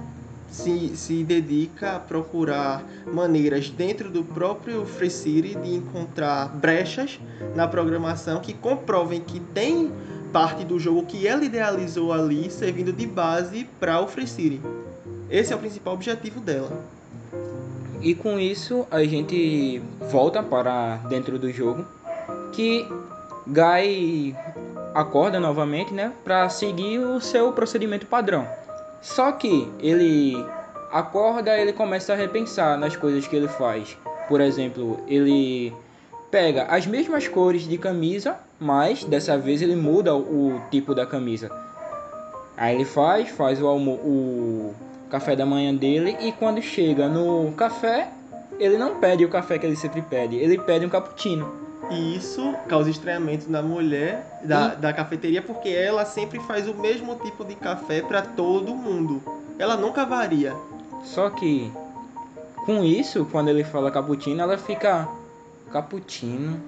se, 0.50 0.96
se 0.96 1.22
dedica 1.22 1.96
a 1.96 2.00
procurar 2.00 2.84
maneiras 3.12 3.70
dentro 3.70 4.10
do 4.10 4.24
próprio 4.24 4.84
Free 4.84 5.10
City 5.10 5.54
de 5.54 5.74
encontrar 5.74 6.48
brechas 6.48 7.20
na 7.54 7.68
programação 7.68 8.40
que 8.40 8.52
comprovem 8.52 9.20
que 9.20 9.38
tem 9.38 9.92
parte 10.32 10.64
do 10.64 10.78
jogo 10.78 11.04
que 11.04 11.26
ela 11.26 11.44
idealizou 11.44 12.12
ali 12.12 12.50
servindo 12.50 12.92
de 12.92 13.06
base 13.06 13.64
para 13.78 14.00
o 14.00 14.08
Free 14.08 14.26
City. 14.26 14.60
Esse 15.28 15.52
é 15.52 15.56
o 15.56 15.58
principal 15.58 15.94
objetivo 15.94 16.40
dela. 16.40 16.84
E 18.00 18.14
com 18.14 18.38
isso 18.38 18.86
a 18.90 19.04
gente 19.04 19.80
volta 20.10 20.42
para 20.42 20.96
dentro 21.08 21.38
do 21.38 21.52
jogo 21.52 21.84
que 22.52 22.88
Guy 23.46 24.34
acorda 24.94 25.38
novamente, 25.38 25.92
né, 25.92 26.12
para 26.24 26.48
seguir 26.48 26.98
o 26.98 27.20
seu 27.20 27.52
procedimento 27.52 28.06
padrão. 28.06 28.46
Só 29.00 29.32
que 29.32 29.68
ele 29.80 30.36
acorda, 30.92 31.56
ele 31.58 31.72
começa 31.72 32.12
a 32.12 32.16
repensar 32.16 32.78
nas 32.78 32.96
coisas 32.96 33.26
que 33.26 33.36
ele 33.36 33.48
faz. 33.48 33.96
Por 34.28 34.40
exemplo, 34.40 35.00
ele 35.08 35.72
pega 36.30 36.64
as 36.64 36.86
mesmas 36.86 37.26
cores 37.26 37.62
de 37.62 37.76
camisa, 37.78 38.36
mas 38.58 39.04
dessa 39.04 39.36
vez 39.36 39.62
ele 39.62 39.74
muda 39.74 40.14
o 40.14 40.60
tipo 40.70 40.94
da 40.94 41.06
camisa. 41.06 41.50
Aí 42.56 42.74
ele 42.74 42.84
faz, 42.84 43.30
faz 43.30 43.60
o, 43.60 43.66
o 43.68 44.74
café 45.08 45.34
da 45.34 45.46
manhã 45.46 45.74
dele 45.74 46.16
e 46.20 46.30
quando 46.30 46.60
chega 46.60 47.08
no 47.08 47.52
café, 47.52 48.08
ele 48.58 48.76
não 48.76 48.96
pede 48.96 49.24
o 49.24 49.28
café 49.28 49.58
que 49.58 49.66
ele 49.66 49.76
sempre 49.76 50.02
pede, 50.02 50.36
ele 50.36 50.58
pede 50.58 50.84
um 50.84 50.90
cappuccino. 50.90 51.69
E 51.88 52.16
isso 52.16 52.54
causa 52.68 52.90
estranhamento 52.90 53.50
na 53.50 53.62
mulher 53.62 54.40
da, 54.44 54.74
da 54.74 54.92
cafeteria, 54.92 55.40
porque 55.40 55.68
ela 55.68 56.04
sempre 56.04 56.38
faz 56.40 56.68
o 56.68 56.74
mesmo 56.74 57.14
tipo 57.16 57.44
de 57.44 57.54
café 57.54 58.02
para 58.02 58.22
todo 58.22 58.74
mundo. 58.74 59.22
Ela 59.58 59.76
nunca 59.76 60.04
varia. 60.04 60.54
Só 61.04 61.30
que 61.30 61.72
com 62.66 62.84
isso, 62.84 63.26
quando 63.32 63.48
ele 63.48 63.64
fala 63.64 63.90
cappuccino, 63.90 64.40
ela 64.42 64.58
fica 64.58 65.08
cappuccino. 65.72 66.60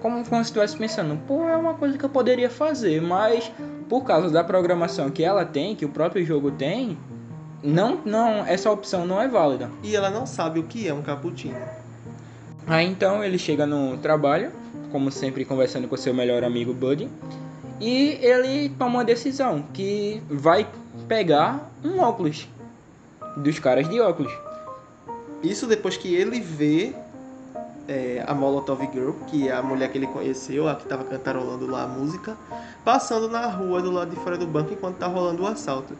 Como, 0.00 0.24
como 0.24 0.44
se 0.44 0.50
estivesse 0.50 0.76
pensando, 0.76 1.18
pô, 1.26 1.48
é 1.48 1.56
uma 1.56 1.74
coisa 1.74 1.98
que 1.98 2.04
eu 2.04 2.10
poderia 2.10 2.50
fazer, 2.50 3.00
mas 3.00 3.50
por 3.88 4.04
causa 4.04 4.30
da 4.30 4.44
programação 4.44 5.10
que 5.10 5.24
ela 5.24 5.44
tem, 5.44 5.74
que 5.74 5.84
o 5.84 5.88
próprio 5.88 6.24
jogo 6.24 6.50
tem, 6.50 6.96
não, 7.62 8.00
não, 8.04 8.46
essa 8.46 8.70
opção 8.70 9.06
não 9.06 9.20
é 9.20 9.26
válida. 9.26 9.70
E 9.82 9.96
ela 9.96 10.10
não 10.10 10.26
sabe 10.26 10.60
o 10.60 10.64
que 10.64 10.86
é 10.86 10.94
um 10.94 11.02
cappuccino. 11.02 11.56
Aí 12.66 12.86
então 12.86 13.22
ele 13.22 13.38
chega 13.38 13.66
no 13.66 13.96
trabalho, 13.98 14.50
como 14.90 15.10
sempre 15.10 15.44
conversando 15.44 15.86
com 15.86 15.96
seu 15.96 16.14
melhor 16.14 16.42
amigo 16.44 16.72
Buddy, 16.72 17.10
e 17.80 18.18
ele 18.22 18.70
toma 18.70 18.98
uma 18.98 19.04
decisão 19.04 19.64
que 19.72 20.22
vai 20.28 20.66
pegar 21.06 21.70
um 21.84 21.98
óculos 22.00 22.48
dos 23.36 23.58
caras 23.58 23.88
de 23.88 24.00
óculos. 24.00 24.32
Isso 25.42 25.66
depois 25.66 25.96
que 25.96 26.14
ele 26.14 26.40
vê 26.40 26.94
é, 27.86 28.24
a 28.26 28.34
Molotov 28.34 28.80
Girl, 28.92 29.12
que 29.26 29.48
é 29.48 29.52
a 29.52 29.62
mulher 29.62 29.90
que 29.90 29.98
ele 29.98 30.06
conheceu, 30.06 30.68
a 30.68 30.74
que 30.74 30.84
estava 30.84 31.04
cantarolando 31.04 31.66
lá 31.66 31.84
a 31.84 31.86
música, 31.88 32.36
passando 32.84 33.28
na 33.28 33.46
rua 33.46 33.82
do 33.82 33.90
lado 33.90 34.10
de 34.10 34.16
fora 34.16 34.38
do 34.38 34.46
banco 34.46 34.72
enquanto 34.72 34.94
está 34.94 35.06
rolando 35.06 35.42
o 35.42 35.46
assalto. 35.46 35.96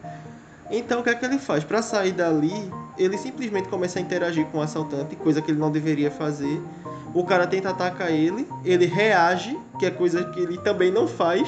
Então 0.71 1.01
o 1.01 1.03
que 1.03 1.09
é 1.09 1.15
que 1.15 1.25
ele 1.25 1.37
faz? 1.37 1.63
Para 1.63 1.81
sair 1.81 2.11
dali, 2.11 2.71
ele 2.97 3.17
simplesmente 3.17 3.67
começa 3.67 3.99
a 3.99 4.01
interagir 4.01 4.45
com 4.47 4.59
o 4.59 4.61
assaltante, 4.61 5.15
coisa 5.15 5.41
que 5.41 5.51
ele 5.51 5.59
não 5.59 5.71
deveria 5.71 6.11
fazer. 6.11 6.61
O 7.13 7.23
cara 7.23 7.47
tenta 7.47 7.69
atacar 7.69 8.11
ele, 8.11 8.47
ele 8.63 8.85
reage, 8.85 9.57
que 9.79 9.85
é 9.85 9.91
coisa 9.91 10.23
que 10.25 10.39
ele 10.39 10.57
também 10.57 10.91
não 10.91 11.07
faz. 11.07 11.47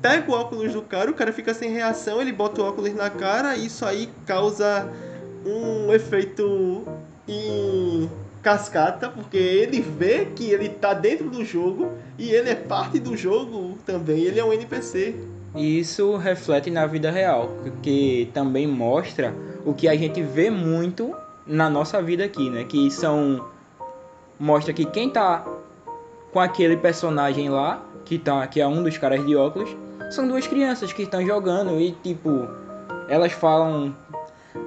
Pega 0.00 0.30
o 0.30 0.34
óculos 0.34 0.72
do 0.72 0.82
cara, 0.82 1.10
o 1.10 1.14
cara 1.14 1.32
fica 1.32 1.52
sem 1.52 1.72
reação, 1.72 2.20
ele 2.20 2.32
bota 2.32 2.62
o 2.62 2.64
óculos 2.64 2.94
na 2.94 3.10
cara, 3.10 3.56
e 3.56 3.66
isso 3.66 3.84
aí 3.84 4.08
causa 4.24 4.88
um 5.44 5.92
efeito 5.92 6.84
em 7.26 8.08
cascata, 8.42 9.08
porque 9.08 9.36
ele 9.36 9.80
vê 9.80 10.26
que 10.26 10.50
ele 10.50 10.68
tá 10.68 10.94
dentro 10.94 11.28
do 11.28 11.44
jogo 11.44 11.92
e 12.16 12.30
ele 12.30 12.50
é 12.50 12.54
parte 12.54 12.98
do 12.98 13.16
jogo 13.16 13.76
também, 13.84 14.20
ele 14.20 14.38
é 14.38 14.44
um 14.44 14.52
NPC. 14.52 15.14
E 15.54 15.80
isso 15.80 16.16
reflete 16.16 16.70
na 16.70 16.86
vida 16.86 17.10
real, 17.10 17.56
que 17.82 18.30
também 18.32 18.66
mostra 18.66 19.34
o 19.64 19.74
que 19.74 19.88
a 19.88 19.96
gente 19.96 20.22
vê 20.22 20.50
muito 20.50 21.14
na 21.46 21.68
nossa 21.70 22.02
vida 22.02 22.24
aqui, 22.24 22.50
né? 22.50 22.64
Que 22.64 22.90
são 22.90 23.44
mostra 24.38 24.72
que 24.72 24.84
quem 24.84 25.10
tá 25.10 25.44
com 26.32 26.40
aquele 26.40 26.76
personagem 26.76 27.48
lá, 27.48 27.82
que 28.04 28.18
tá 28.18 28.46
que 28.46 28.60
é 28.60 28.66
um 28.66 28.82
dos 28.82 28.96
caras 28.98 29.24
de 29.26 29.34
óculos, 29.34 29.70
são 30.10 30.26
duas 30.28 30.46
crianças 30.46 30.92
que 30.92 31.02
estão 31.02 31.24
jogando 31.24 31.80
e 31.80 31.92
tipo, 31.92 32.48
elas 33.08 33.32
falam 33.32 33.94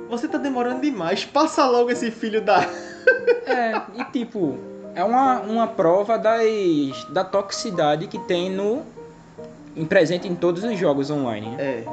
você 0.09 0.27
tá 0.27 0.37
demorando 0.37 0.81
demais, 0.81 1.23
passa 1.23 1.65
logo 1.65 1.89
esse 1.89 2.11
filho 2.11 2.41
da 2.41 2.67
É, 3.45 3.81
e 3.95 4.03
tipo, 4.11 4.57
é 4.93 5.03
uma, 5.03 5.39
uma 5.41 5.67
prova 5.67 6.17
das, 6.17 7.05
da 7.09 7.23
toxicidade 7.23 8.07
que 8.07 8.19
tem 8.19 8.49
no 8.49 8.83
em 9.75 9.85
presente 9.85 10.27
em 10.27 10.35
todos 10.35 10.63
os 10.63 10.77
jogos 10.77 11.09
online. 11.09 11.49
Né? 11.51 11.57
É. 11.59 11.85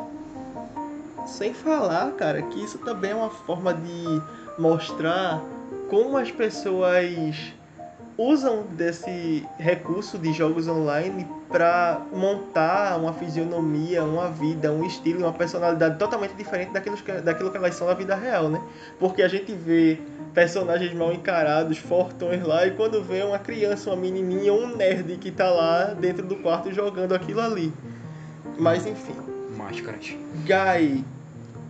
Sem 1.28 1.52
falar, 1.52 2.10
cara, 2.12 2.40
que 2.40 2.64
isso 2.64 2.78
também 2.78 3.10
é 3.10 3.14
uma 3.14 3.28
forma 3.28 3.74
de 3.74 4.22
mostrar 4.58 5.44
como 5.90 6.16
as 6.16 6.30
pessoas 6.30 7.52
usam 8.16 8.64
desse 8.72 9.46
recurso 9.58 10.18
de 10.18 10.32
jogos 10.32 10.66
online 10.66 11.28
para 11.48 12.00
montar 12.12 12.98
uma 12.98 13.12
fisionomia, 13.12 14.02
uma 14.02 14.30
vida, 14.30 14.72
um 14.72 14.84
estilo, 14.84 15.20
uma 15.20 15.32
personalidade 15.32 15.98
totalmente 15.98 16.32
diferente 16.32 16.72
daquilo 16.72 16.96
que, 16.96 17.12
daquilo 17.12 17.50
que 17.50 17.56
elas 17.58 17.74
são 17.74 17.86
na 17.86 17.94
vida 17.94 18.16
real, 18.16 18.48
né? 18.48 18.60
Porque 18.98 19.22
a 19.22 19.28
gente 19.28 19.52
vê 19.52 20.00
personagens 20.32 20.92
mal 20.94 21.12
encarados, 21.12 21.76
fortões 21.76 22.42
lá, 22.42 22.66
e 22.66 22.70
quando 22.70 23.04
vê 23.04 23.22
uma 23.22 23.38
criança, 23.38 23.90
uma 23.90 23.96
menininha, 23.96 24.52
um 24.52 24.74
nerd 24.74 25.18
que 25.18 25.30
tá 25.30 25.48
lá 25.50 25.92
dentro 25.92 26.26
do 26.26 26.36
quarto 26.36 26.72
jogando 26.72 27.14
aquilo 27.14 27.42
ali. 27.42 27.72
Mas 28.58 28.86
enfim. 28.86 29.14
Máscaras. 29.54 30.16
Guy 30.44 31.04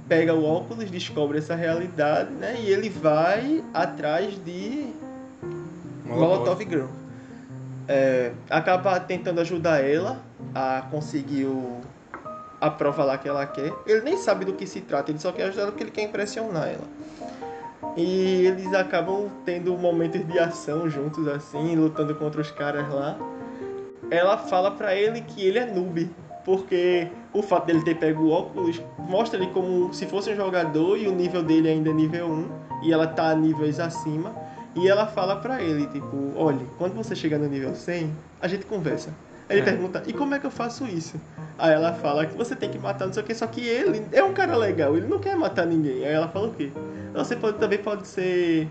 pega 0.09 0.35
o 0.35 0.45
óculos, 0.45 0.91
descobre 0.91 1.39
essa 1.39 1.55
realidade, 1.55 2.33
né? 2.33 2.57
E 2.61 2.71
ele 2.71 2.89
vai 2.89 3.63
atrás 3.75 4.35
de 4.43 4.93
Molotov 6.05 6.61
Girl. 6.61 6.87
É, 7.87 8.33
acaba 8.51 8.99
tentando 9.01 9.41
ajudar 9.41 9.85
ela 9.85 10.21
a 10.55 10.83
conseguir 10.91 11.45
o, 11.45 11.81
a 12.61 12.71
prova 12.71 13.05
lá 13.05 13.19
que 13.19 13.29
ela 13.29 13.47
quer. 13.47 13.73
Ele 13.87 14.01
nem 14.01 14.17
sabe 14.17 14.45
do 14.45 14.55
que 14.55 14.67
se 14.67 14.81
trata, 14.81 15.11
ele 15.11 15.19
só 15.19 15.31
quer 15.31 15.45
ajudar 15.45 15.67
porque 15.67 15.85
ele 15.85 15.91
quer 15.91 16.03
impressionar 16.03 16.69
ela. 16.69 16.85
E 17.97 18.47
eles 18.47 18.73
acabam 18.75 19.31
tendo 19.45 19.77
momentos 19.77 20.27
de 20.27 20.39
ação 20.39 20.89
juntos, 20.89 21.27
assim, 21.29 21.77
lutando 21.77 22.15
contra 22.15 22.41
os 22.41 22.51
caras 22.51 22.89
lá. 22.93 23.17
Ela 24.11 24.39
fala 24.39 24.71
pra 24.71 24.95
ele 24.95 25.21
que 25.21 25.45
ele 25.45 25.59
é 25.59 25.67
noob, 25.67 26.11
porque 26.49 27.07
o 27.35 27.43
fato 27.43 27.67
dele 27.67 27.83
ter 27.83 27.97
pego 27.97 28.23
o 28.23 28.31
óculos 28.31 28.83
mostra 28.99 29.39
ele 29.39 29.53
como 29.53 29.93
se 29.93 30.07
fosse 30.07 30.33
um 30.33 30.37
jogador 30.37 30.97
e 30.97 31.07
o 31.07 31.13
nível 31.13 31.43
dele 31.43 31.69
ainda 31.69 31.91
é 31.91 31.93
nível 31.93 32.27
1 32.27 32.49
e 32.85 32.91
ela 32.91 33.07
tá 33.07 33.33
a 33.33 33.35
níveis 33.35 33.79
acima. 33.79 34.35
E 34.75 34.89
ela 34.89 35.07
fala 35.07 35.37
pra 35.37 35.61
ele, 35.61 35.87
tipo, 35.89 36.33
olha, 36.35 36.65
quando 36.79 36.95
você 36.95 37.15
chegar 37.15 37.39
no 37.39 37.49
nível 37.49 37.75
100, 37.75 38.11
a 38.41 38.49
gente 38.49 38.65
conversa. 38.65 39.11
Aí 39.47 39.59
ele 39.59 39.69
é. 39.69 39.73
pergunta, 39.73 40.03
e 40.07 40.13
como 40.15 40.35
é 40.35 40.39
que 40.39 40.47
eu 40.47 40.51
faço 40.51 40.87
isso? 40.87 41.21
Aí 41.59 41.75
ela 41.75 41.93
fala 41.93 42.25
que 42.25 42.35
você 42.35 42.57
tem 42.57 42.71
que 42.71 42.79
matar 42.79 43.05
não 43.05 43.13
sei 43.13 43.23
o 43.23 43.27
que, 43.27 43.35
só 43.35 43.47
que 43.47 43.61
ele 43.61 44.07
é 44.11 44.25
um 44.25 44.33
cara 44.33 44.57
legal, 44.57 44.97
ele 44.97 45.07
não 45.07 45.19
quer 45.19 45.37
matar 45.37 45.67
ninguém. 45.67 46.03
Aí 46.07 46.15
ela 46.15 46.29
fala 46.29 46.49
o 46.49 46.55
quê? 46.55 46.73
Você 47.13 47.37
pode, 47.37 47.59
também 47.59 47.79
pode 47.79 48.09
ser 48.09 48.67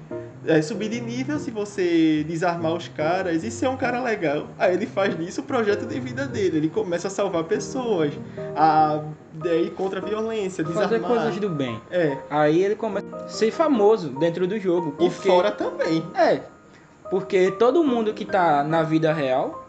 é, 0.47 0.61
subir 0.61 0.89
de 0.89 1.01
nível 1.01 1.37
se 1.37 1.51
você 1.51 2.23
desarmar 2.27 2.73
os 2.73 2.87
caras 2.87 3.43
e 3.43 3.51
ser 3.51 3.67
um 3.67 3.77
cara 3.77 4.01
legal. 4.01 4.47
Aí 4.57 4.73
ele 4.73 4.85
faz 4.85 5.15
disso 5.17 5.41
o 5.41 5.43
projeto 5.43 5.85
de 5.85 5.99
vida 5.99 6.25
dele. 6.25 6.57
Ele 6.57 6.69
começa 6.69 7.07
a 7.07 7.11
salvar 7.11 7.43
pessoas, 7.43 8.13
a 8.55 9.01
ir 9.45 9.71
contra 9.71 9.99
a 9.99 10.03
violência, 10.03 10.63
desarmar. 10.63 10.89
Fazer 10.89 11.01
coisas 11.01 11.37
do 11.37 11.49
bem. 11.49 11.79
É. 11.91 12.17
Aí 12.29 12.63
ele 12.63 12.75
começa 12.75 13.07
a 13.15 13.27
ser 13.27 13.51
famoso 13.51 14.09
dentro 14.09 14.47
do 14.47 14.57
jogo. 14.59 14.91
Porque... 14.91 15.05
E 15.05 15.09
fora 15.09 15.51
também. 15.51 16.03
É. 16.15 16.41
Porque 17.09 17.51
todo 17.51 17.83
mundo 17.83 18.13
que 18.13 18.25
tá 18.25 18.63
na 18.63 18.83
vida 18.83 19.13
real 19.13 19.67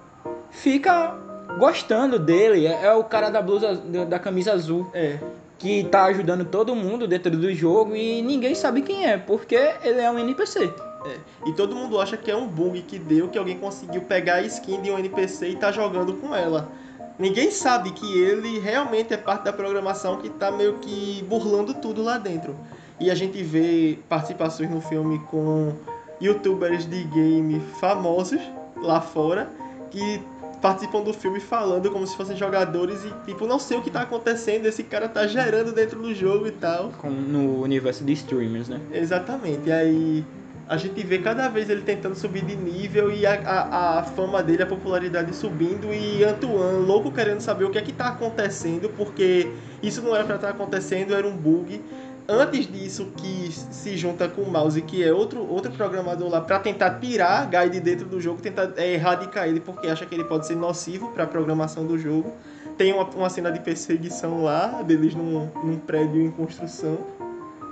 fica 0.50 1.14
gostando 1.58 2.18
dele. 2.18 2.66
É, 2.66 2.86
é 2.86 2.94
o 2.94 3.04
cara 3.04 3.30
da 3.30 3.42
blusa, 3.42 3.74
da 3.74 4.18
camisa 4.18 4.52
azul. 4.52 4.90
É 4.94 5.18
que 5.58 5.84
tá 5.84 6.04
ajudando 6.04 6.44
todo 6.44 6.74
mundo 6.74 7.06
dentro 7.06 7.30
do 7.36 7.52
jogo 7.52 7.96
e 7.96 8.22
ninguém 8.22 8.54
sabe 8.54 8.82
quem 8.82 9.06
é, 9.06 9.18
porque 9.18 9.56
ele 9.82 10.00
é 10.00 10.10
um 10.10 10.18
NPC. 10.18 10.72
É. 11.04 11.18
E 11.46 11.52
todo 11.52 11.74
mundo 11.74 12.00
acha 12.00 12.16
que 12.16 12.30
é 12.30 12.36
um 12.36 12.46
bug 12.46 12.80
que 12.82 12.98
deu, 12.98 13.28
que 13.28 13.38
alguém 13.38 13.58
conseguiu 13.58 14.02
pegar 14.02 14.34
a 14.34 14.42
skin 14.42 14.80
de 14.80 14.90
um 14.90 14.98
NPC 14.98 15.50
e 15.50 15.56
tá 15.56 15.72
jogando 15.72 16.14
com 16.14 16.34
ela. 16.34 16.70
Ninguém 17.18 17.50
sabe 17.50 17.90
que 17.90 18.18
ele 18.20 18.60
realmente 18.60 19.12
é 19.12 19.16
parte 19.16 19.44
da 19.44 19.52
programação 19.52 20.18
que 20.18 20.28
tá 20.28 20.52
meio 20.52 20.74
que 20.74 21.24
burlando 21.28 21.74
tudo 21.74 22.02
lá 22.02 22.16
dentro. 22.16 22.54
E 23.00 23.10
a 23.10 23.14
gente 23.14 23.42
vê 23.42 23.98
participações 24.08 24.70
no 24.70 24.80
filme 24.80 25.18
com 25.30 25.72
youtubers 26.20 26.88
de 26.88 27.02
game 27.04 27.60
famosos 27.80 28.40
lá 28.76 29.00
fora 29.00 29.50
que 29.90 30.20
participam 30.60 31.02
do 31.02 31.12
filme 31.12 31.40
falando 31.40 31.90
como 31.90 32.06
se 32.06 32.16
fossem 32.16 32.36
jogadores 32.36 33.04
e 33.04 33.12
tipo, 33.24 33.46
não 33.46 33.58
sei 33.58 33.78
o 33.78 33.82
que 33.82 33.90
tá 33.90 34.02
acontecendo, 34.02 34.66
esse 34.66 34.82
cara 34.82 35.08
tá 35.08 35.26
gerando 35.26 35.72
dentro 35.72 36.00
do 36.00 36.14
jogo 36.14 36.46
e 36.46 36.52
tal. 36.52 36.92
Como 36.98 37.20
no 37.20 37.62
universo 37.62 38.04
de 38.04 38.12
streamers, 38.12 38.68
né? 38.68 38.80
Exatamente. 38.92 39.68
E 39.68 39.72
aí 39.72 40.24
a 40.68 40.76
gente 40.76 41.02
vê 41.02 41.18
cada 41.18 41.48
vez 41.48 41.70
ele 41.70 41.80
tentando 41.80 42.14
subir 42.14 42.44
de 42.44 42.54
nível 42.54 43.10
e 43.10 43.24
a, 43.24 43.34
a, 43.34 43.98
a 44.00 44.02
fama 44.02 44.42
dele, 44.42 44.62
a 44.62 44.66
popularidade 44.66 45.34
subindo 45.34 45.94
e 45.94 46.22
Antoine 46.22 46.84
louco 46.84 47.10
querendo 47.10 47.40
saber 47.40 47.64
o 47.64 47.70
que 47.70 47.78
é 47.78 47.80
que 47.80 47.92
tá 47.92 48.08
acontecendo, 48.08 48.90
porque 48.90 49.50
isso 49.82 50.02
não 50.02 50.14
era 50.14 50.24
para 50.24 50.34
estar 50.34 50.48
tá 50.48 50.52
acontecendo, 50.52 51.14
era 51.14 51.26
um 51.26 51.34
bug. 51.34 51.80
Antes 52.28 52.70
disso, 52.70 53.06
que 53.16 53.50
se 53.50 53.96
junta 53.96 54.28
com 54.28 54.42
o 54.42 54.50
Mouse, 54.50 54.82
que 54.82 55.02
é 55.02 55.10
outro, 55.12 55.48
outro 55.48 55.72
programador 55.72 56.28
lá, 56.28 56.42
para 56.42 56.58
tentar 56.58 57.00
tirar 57.00 57.48
Guy 57.48 57.70
de 57.70 57.80
dentro 57.80 58.06
do 58.06 58.20
jogo, 58.20 58.42
tentar 58.42 58.70
é, 58.76 58.92
erradicar 58.92 59.48
ele, 59.48 59.60
porque 59.60 59.86
acha 59.86 60.04
que 60.04 60.14
ele 60.14 60.24
pode 60.24 60.46
ser 60.46 60.54
nocivo 60.54 61.10
para 61.12 61.24
a 61.24 61.26
programação 61.26 61.86
do 61.86 61.98
jogo. 61.98 62.32
Tem 62.76 62.92
uma, 62.92 63.04
uma 63.04 63.30
cena 63.30 63.50
de 63.50 63.60
perseguição 63.60 64.44
lá, 64.44 64.82
deles 64.82 65.14
num, 65.14 65.50
num 65.64 65.78
prédio 65.78 66.20
em 66.20 66.30
construção 66.30 66.98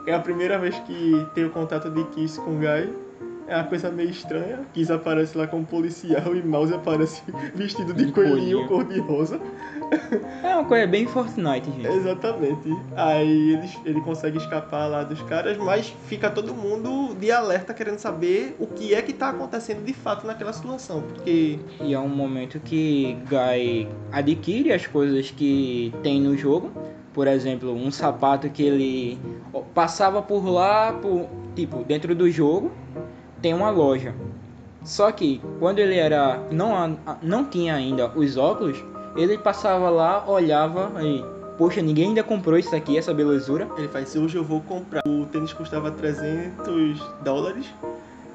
é 0.06 0.14
a 0.14 0.20
primeira 0.20 0.56
vez 0.56 0.78
que 0.80 1.26
tenho 1.34 1.50
contato 1.50 1.90
de 1.90 2.04
Kiss 2.04 2.40
com 2.40 2.58
Guy. 2.58 3.05
É 3.46 3.54
uma 3.54 3.64
coisa 3.64 3.90
meio 3.90 4.10
estranha. 4.10 4.60
Kiss 4.74 4.92
aparece 4.92 5.36
lá 5.36 5.46
como 5.46 5.64
policial 5.64 6.34
e 6.34 6.42
Mouse 6.42 6.74
aparece 6.74 7.22
vestido 7.54 7.94
de, 7.94 8.06
de 8.06 8.12
coelhinho 8.12 8.66
cor-de-rosa. 8.66 9.40
É 10.42 10.54
uma 10.54 10.64
coisa 10.64 10.86
bem 10.86 11.06
Fortnite, 11.06 11.70
gente. 11.70 11.86
Exatamente. 11.86 12.68
Aí 12.96 13.54
ele, 13.54 13.68
ele 13.84 14.00
consegue 14.00 14.38
escapar 14.38 14.86
lá 14.86 15.04
dos 15.04 15.22
caras, 15.22 15.56
mas 15.56 15.94
fica 16.06 16.28
todo 16.28 16.52
mundo 16.52 17.14
de 17.14 17.30
alerta 17.30 17.72
querendo 17.72 17.98
saber 17.98 18.56
o 18.58 18.66
que 18.66 18.94
é 18.94 19.02
que 19.02 19.12
tá 19.12 19.30
acontecendo 19.30 19.84
de 19.84 19.92
fato 19.92 20.26
naquela 20.26 20.52
situação. 20.52 21.02
Porque. 21.02 21.58
E 21.80 21.94
é 21.94 21.98
um 21.98 22.08
momento 22.08 22.58
que 22.60 23.16
Guy 23.28 23.88
adquire 24.10 24.72
as 24.72 24.86
coisas 24.86 25.30
que 25.30 25.94
tem 26.02 26.20
no 26.20 26.36
jogo 26.36 26.72
por 27.16 27.26
exemplo, 27.26 27.72
um 27.72 27.90
sapato 27.90 28.50
que 28.50 28.62
ele 28.62 29.18
passava 29.72 30.20
por 30.20 30.46
lá, 30.46 30.92
por, 30.92 31.26
tipo, 31.54 31.82
dentro 31.82 32.14
do 32.14 32.30
jogo, 32.30 32.70
tem 33.40 33.55
uma 33.55 33.71
loja. 33.71 34.14
Só 34.85 35.11
que 35.11 35.40
quando 35.59 35.78
ele 35.78 35.97
era 35.97 36.40
não 36.50 36.97
não 37.23 37.45
tinha 37.45 37.75
ainda 37.75 38.09
os 38.14 38.37
óculos, 38.37 38.83
ele 39.16 39.37
passava 39.37 39.90
lá, 39.90 40.25
olhava 40.28 40.93
e 41.02 41.25
poxa, 41.57 41.83
ninguém 41.83 42.09
ainda 42.09 42.23
comprou 42.23 42.59
isso 42.59 42.75
aqui, 42.75 42.97
essa 42.97 43.12
belezura. 43.12 43.69
Ele 43.76 43.88
faz, 43.88 44.14
hoje 44.14 44.37
eu 44.37 44.45
vou 44.45 44.61
comprar. 44.61 45.02
O 45.07 45.26
tênis 45.26 45.52
custava 45.52 45.90
300 45.90 47.00
dólares 47.25 47.66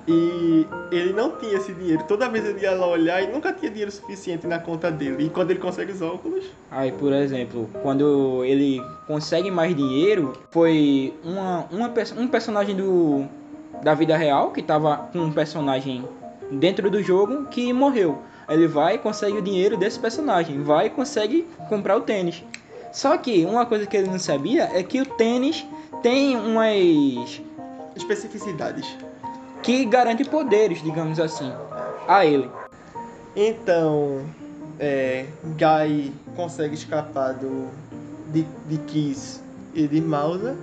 e 0.08 0.66
ele 0.92 1.14
não 1.14 1.32
tinha 1.38 1.58
esse 1.58 1.74
dinheiro. 1.74 2.04
Toda 2.08 2.28
vez 2.28 2.46
ele 2.46 2.62
ia 2.62 2.72
lá 2.72 2.88
olhar 2.88 3.22
e 3.22 3.28
nunca 3.28 3.54
tinha 3.54 3.70
dinheiro 3.70 3.92
suficiente 3.92 4.48
na 4.48 4.60
conta 4.60 4.92
dele. 4.92 5.26
E 5.26 5.30
quando 5.30 5.52
ele 5.52 5.60
consegue 5.60 5.92
os 5.92 6.02
óculos. 6.02 6.46
Aí, 6.70 6.92
por 6.92 7.14
exemplo, 7.14 7.70
quando 7.84 8.44
ele 8.44 8.82
consegue 9.08 9.52
mais 9.52 9.76
dinheiro, 9.76 10.34
foi 10.50 11.14
uma, 11.24 11.66
uma, 11.72 11.94
um 12.18 12.28
personagem 12.28 12.76
do, 12.76 13.28
da 13.84 13.94
vida 13.94 14.16
real 14.16 14.52
que 14.52 14.62
tava 14.62 15.10
com 15.12 15.20
um 15.20 15.32
personagem 15.32 16.04
dentro 16.52 16.90
do 16.90 17.02
jogo 17.02 17.46
que 17.46 17.72
morreu. 17.74 18.20
Ele 18.50 18.68
vai 18.68 18.96
e 18.96 18.98
consegue 18.98 19.38
o 19.38 19.42
dinheiro 19.42 19.78
desse 19.78 20.00
personagem, 20.00 20.62
vai 20.62 20.88
e 20.88 20.90
consegue 20.90 21.48
comprar 21.70 21.98
o 21.98 22.02
tênis. 22.02 22.44
Só 22.92 23.18
que 23.18 23.46
uma 23.46 23.66
coisa 23.66 23.86
que 23.86 23.96
ele 23.96 24.10
não 24.10 24.20
sabia 24.20 24.70
é 24.74 24.84
que 24.84 25.00
o 25.00 25.06
tênis 25.06 25.66
tem 26.04 26.36
umas 26.36 27.42
especificidades 27.96 28.86
que 29.64 29.86
garante 29.86 30.26
poderes, 30.26 30.84
digamos 30.84 31.20
assim, 31.20 31.52
a 32.08 32.26
ele. 32.26 32.50
Então, 33.36 34.26
é, 34.80 35.26
Guy 35.44 36.12
consegue 36.36 36.76
escapar 36.76 37.34
do, 37.34 37.70
de, 38.28 38.46
de 38.68 38.78
Kiss 38.80 39.42
e 39.74 39.88
de 39.88 40.02
Mausa 40.02 40.58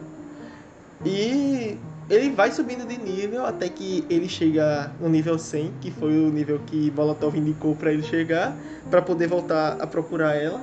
e 1.05 1.79
ele 2.11 2.31
vai 2.31 2.51
subindo 2.51 2.87
de 2.87 2.97
nível 2.97 3.45
até 3.45 3.69
que 3.69 4.05
ele 4.09 4.29
chega 4.29 4.91
no 5.01 5.09
nível 5.09 5.39
100, 5.39 5.73
que 5.81 5.91
foi 5.91 6.17
o 6.19 6.31
nível 6.31 6.59
que 6.67 6.91
Molotov 6.97 7.37
indicou 7.37 7.77
para 7.77 7.93
ele 7.93 8.03
chegar, 8.03 8.57
para 8.91 9.03
poder 9.03 9.27
voltar 9.27 9.77
a 9.81 9.87
procurar 9.87 10.35
ela. 10.35 10.61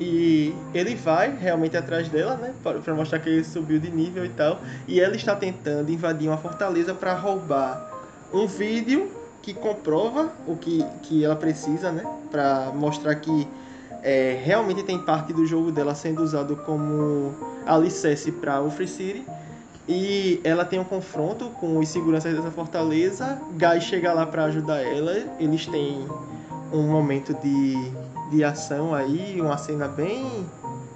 E 0.00 0.54
ele 0.72 0.94
vai 0.94 1.36
realmente 1.36 1.76
atrás 1.76 2.08
dela, 2.08 2.34
né? 2.36 2.54
Para 2.62 2.94
mostrar 2.94 3.18
que 3.18 3.28
ele 3.28 3.44
subiu 3.44 3.78
de 3.78 3.90
nível 3.90 4.24
e 4.24 4.30
tal. 4.30 4.58
E 4.88 4.98
ela 4.98 5.14
está 5.14 5.36
tentando 5.36 5.92
invadir 5.92 6.28
uma 6.28 6.38
fortaleza 6.38 6.94
para 6.94 7.12
roubar 7.12 7.90
um 8.32 8.46
vídeo 8.46 9.10
que 9.42 9.52
comprova 9.52 10.32
o 10.46 10.56
que, 10.56 10.82
que 11.02 11.22
ela 11.22 11.36
precisa, 11.36 11.92
né? 11.92 12.02
Para 12.30 12.72
mostrar 12.74 13.14
que 13.16 13.46
é, 14.02 14.40
realmente 14.42 14.82
tem 14.82 14.98
parte 14.98 15.34
do 15.34 15.44
jogo 15.46 15.70
dela 15.70 15.94
sendo 15.94 16.22
usado 16.22 16.56
como 16.56 17.34
alicerce 17.66 18.32
para 18.32 18.62
o 18.62 18.70
Free 18.70 18.88
City. 18.88 19.26
E 19.92 20.40
ela 20.44 20.64
tem 20.64 20.78
um 20.78 20.84
confronto 20.84 21.50
com 21.58 21.76
os 21.78 21.88
seguranças 21.88 22.34
dessa 22.34 22.50
fortaleza. 22.50 23.40
Guy 23.52 23.80
chega 23.80 24.12
lá 24.12 24.24
para 24.24 24.44
ajudar 24.44 24.80
ela. 24.80 25.16
Eles 25.40 25.66
têm 25.66 26.06
um 26.72 26.82
momento 26.82 27.34
de 27.34 27.74
de 28.30 28.44
ação 28.44 28.94
aí, 28.94 29.40
uma 29.40 29.58
cena 29.58 29.88
bem 29.88 30.46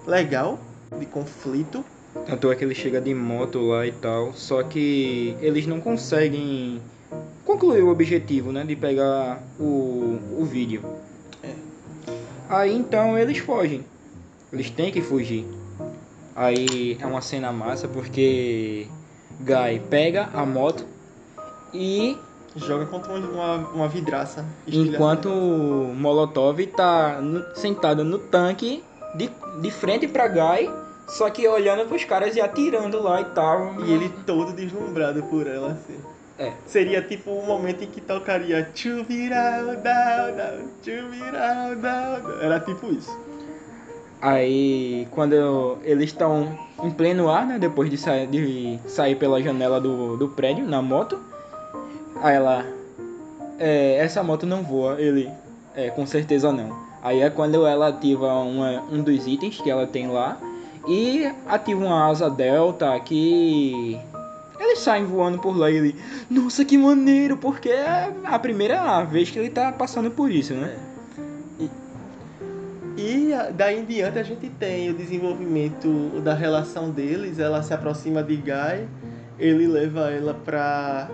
legal 0.07 0.59
de 0.98 1.04
conflito. 1.04 1.85
Tanto 2.26 2.50
é 2.50 2.54
que 2.54 2.64
ele 2.64 2.74
chega 2.74 3.00
de 3.00 3.12
moto 3.12 3.59
lá 3.61 3.85
e 3.85 3.90
tal, 3.90 4.33
só 4.33 4.62
que 4.62 5.37
eles 5.40 5.66
não 5.66 5.80
conseguem 5.80 6.80
concluir 7.44 7.83
o 7.83 7.88
objetivo, 7.88 8.52
né, 8.52 8.62
de 8.62 8.76
pegar 8.76 9.42
o, 9.59 10.18
o 10.38 10.44
vídeo. 10.44 10.83
É. 11.42 11.52
Aí 12.48 12.74
então 12.74 13.18
eles 13.18 13.38
fogem. 13.38 13.85
Eles 14.52 14.70
têm 14.70 14.92
que 14.92 15.02
fugir. 15.02 15.44
Aí 16.35 16.99
é 17.01 17.07
uma 17.07 17.20
cena 17.20 17.53
massa 17.53 17.87
porque 17.87 18.88
Guy 19.40 19.81
pega 19.88 20.29
a 20.33 20.44
moto 20.44 20.85
e 21.73 22.18
joga 22.57 22.87
contra 22.87 23.12
uma, 23.12 23.57
uma 23.68 23.88
vidraça. 23.88 24.44
Enquanto 24.66 25.29
o 25.29 25.94
Molotov 25.94 26.66
tá 26.68 27.20
no, 27.20 27.44
sentado 27.55 28.05
no 28.05 28.18
tanque 28.18 28.83
de, 29.14 29.31
de 29.61 29.70
frente 29.70 30.09
pra 30.09 30.29
Guy, 30.29 30.70
só 31.07 31.31
que 31.31 31.47
olhando 31.47 31.87
pros 31.88 32.05
caras 32.05 32.35
e 32.37 32.40
atirando 32.40 33.03
lá 33.03 33.20
e 33.20 33.25
tal. 33.27 33.81
E 33.85 33.92
ele 33.92 34.09
todo 34.27 34.53
deslumbrado 34.53 35.23
por 35.25 35.47
ela, 35.47 35.73
assim. 35.73 35.99
É. 36.37 36.53
Seria 36.66 37.01
tipo 37.01 37.31
o 37.31 37.42
um 37.42 37.47
momento 37.47 37.85
em 37.85 37.87
que 37.87 38.01
tocaria 38.01 38.64
To 38.64 39.05
viral 39.05 39.77
down, 39.77 40.37
down, 40.37 40.68
to 40.83 41.09
viral 41.11 41.77
down. 41.77 42.40
Era 42.40 42.59
tipo 42.59 42.90
isso. 42.92 43.16
Aí 44.24 45.06
quando 45.10 45.76
eles 45.82 46.06
estão 46.06 46.58
em 46.82 46.90
pleno 46.90 47.28
ar, 47.28 47.46
né? 47.46 47.58
Depois 47.58 47.90
de, 47.90 47.98
sa 47.98 48.24
de 48.24 48.78
sair 48.87 49.16
pela 49.16 49.42
janela 49.42 49.78
do, 49.78 50.16
do 50.16 50.28
prédio 50.30 50.64
na 50.64 50.80
moto 50.80 51.20
Aí 52.22 52.37
ela. 52.37 52.64
É, 53.58 53.96
essa 53.98 54.22
moto 54.22 54.46
não 54.46 54.62
voa. 54.62 54.98
Ele. 54.98 55.28
É, 55.76 55.90
com 55.90 56.06
certeza 56.06 56.50
não. 56.50 56.74
Aí 57.02 57.20
é 57.20 57.28
quando 57.28 57.66
ela 57.66 57.88
ativa 57.88 58.32
uma, 58.32 58.82
um 58.90 59.02
dos 59.02 59.26
itens 59.26 59.60
que 59.60 59.70
ela 59.70 59.87
tem 59.87 60.08
lá. 60.08 60.38
E 60.88 61.30
ativa 61.46 61.84
uma 61.84 62.08
asa 62.08 62.30
delta 62.30 62.98
que. 63.00 64.00
Eles 64.58 64.78
saem 64.78 65.04
voando 65.04 65.38
por 65.38 65.54
lá 65.54 65.70
e 65.70 65.76
ele. 65.76 65.96
Nossa, 66.30 66.64
que 66.64 66.78
maneiro! 66.78 67.37
Porque 67.37 67.68
é 67.68 68.10
a 68.24 68.38
primeira 68.38 69.02
vez 69.04 69.30
que 69.30 69.38
ele 69.38 69.50
tá 69.50 69.70
passando 69.70 70.10
por 70.10 70.30
isso, 70.30 70.54
né? 70.54 70.74
E, 72.96 73.33
e 73.33 73.52
daí 73.52 73.80
em 73.80 73.85
diante 73.85 74.18
a 74.18 74.22
gente 74.22 74.48
tem 74.50 74.90
o 74.90 74.94
desenvolvimento 74.94 76.20
da 76.20 76.35
relação 76.35 76.90
deles. 76.90 77.38
Ela 77.38 77.62
se 77.62 77.74
aproxima 77.74 78.22
de 78.22 78.37
Guy. 78.37 78.88
Ele 79.38 79.66
leva 79.66 80.11
ela 80.11 80.35
pra 80.35 81.11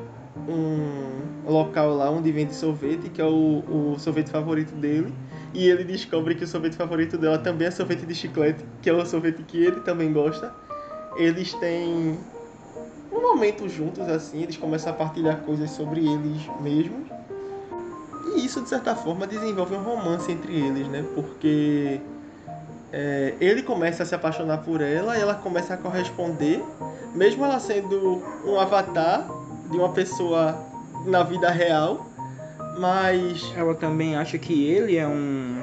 um 0.49 1.51
local 1.51 1.95
lá 1.95 2.11
onde 2.11 2.31
vende 2.31 2.55
sorvete, 2.55 3.09
que 3.09 3.21
é 3.21 3.25
o, 3.25 3.65
o 3.95 3.99
sorvete 3.99 4.31
favorito 4.31 4.75
dele. 4.75 5.13
E 5.53 5.69
ele 5.69 5.83
descobre 5.85 6.35
que 6.35 6.45
o 6.45 6.47
sorvete 6.47 6.77
favorito 6.77 7.19
dela 7.19 7.39
também 7.39 7.69
é 7.69 7.71
sorvete 7.71 8.07
de 8.07 8.15
chiclete, 8.15 8.65
que 8.81 8.89
é 8.89 8.93
o 8.93 9.05
sorvete 9.05 9.43
que 9.43 9.59
ele 9.59 9.81
também 9.81 10.13
gosta. 10.13 10.55
Eles 11.17 11.53
têm 11.55 12.19
um 13.11 13.21
momento 13.21 13.69
juntos 13.69 14.09
assim, 14.09 14.43
eles 14.43 14.57
começam 14.57 14.93
a 14.93 14.97
partilhar 14.97 15.41
coisas 15.41 15.71
sobre 15.71 16.01
eles 16.01 16.43
mesmos. 16.61 17.09
E 18.35 18.45
isso, 18.45 18.61
de 18.61 18.69
certa 18.69 18.95
forma, 18.95 19.27
desenvolve 19.27 19.75
um 19.75 19.83
romance 19.83 20.31
entre 20.31 20.55
eles, 20.55 20.87
né? 20.89 21.05
Porque 21.15 22.01
é, 22.93 23.35
ele 23.41 23.63
começa 23.63 24.03
a 24.03 24.07
se 24.07 24.15
apaixonar 24.15 24.59
por 24.59 24.81
ela 24.81 25.17
e 25.17 25.21
ela 25.21 25.35
começa 25.35 25.75
a 25.75 25.77
corresponder, 25.77 26.63
mesmo 27.15 27.45
ela 27.45 27.61
sendo 27.61 28.23
um 28.45 28.59
avatar 28.59 29.27
de 29.71 29.77
uma 29.77 29.91
pessoa 29.91 30.57
na 31.07 31.23
vida 31.23 31.51
real, 31.51 32.07
mas. 32.79 33.53
Ela 33.57 33.75
também 33.75 34.17
acha 34.17 34.39
que 34.39 34.65
ele 34.65 34.97
é 34.97 35.07
um, 35.07 35.63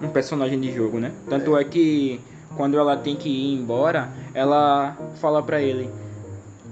um 0.00 0.08
personagem 0.08 0.60
de 0.60 0.72
jogo, 0.72 0.98
né? 1.00 1.12
Tanto 1.28 1.56
é. 1.56 1.62
é 1.62 1.64
que 1.64 2.20
quando 2.56 2.78
ela 2.78 2.96
tem 2.96 3.16
que 3.16 3.28
ir 3.28 3.54
embora, 3.54 4.08
ela 4.34 4.96
fala 5.16 5.42
pra 5.42 5.60
ele: 5.60 5.90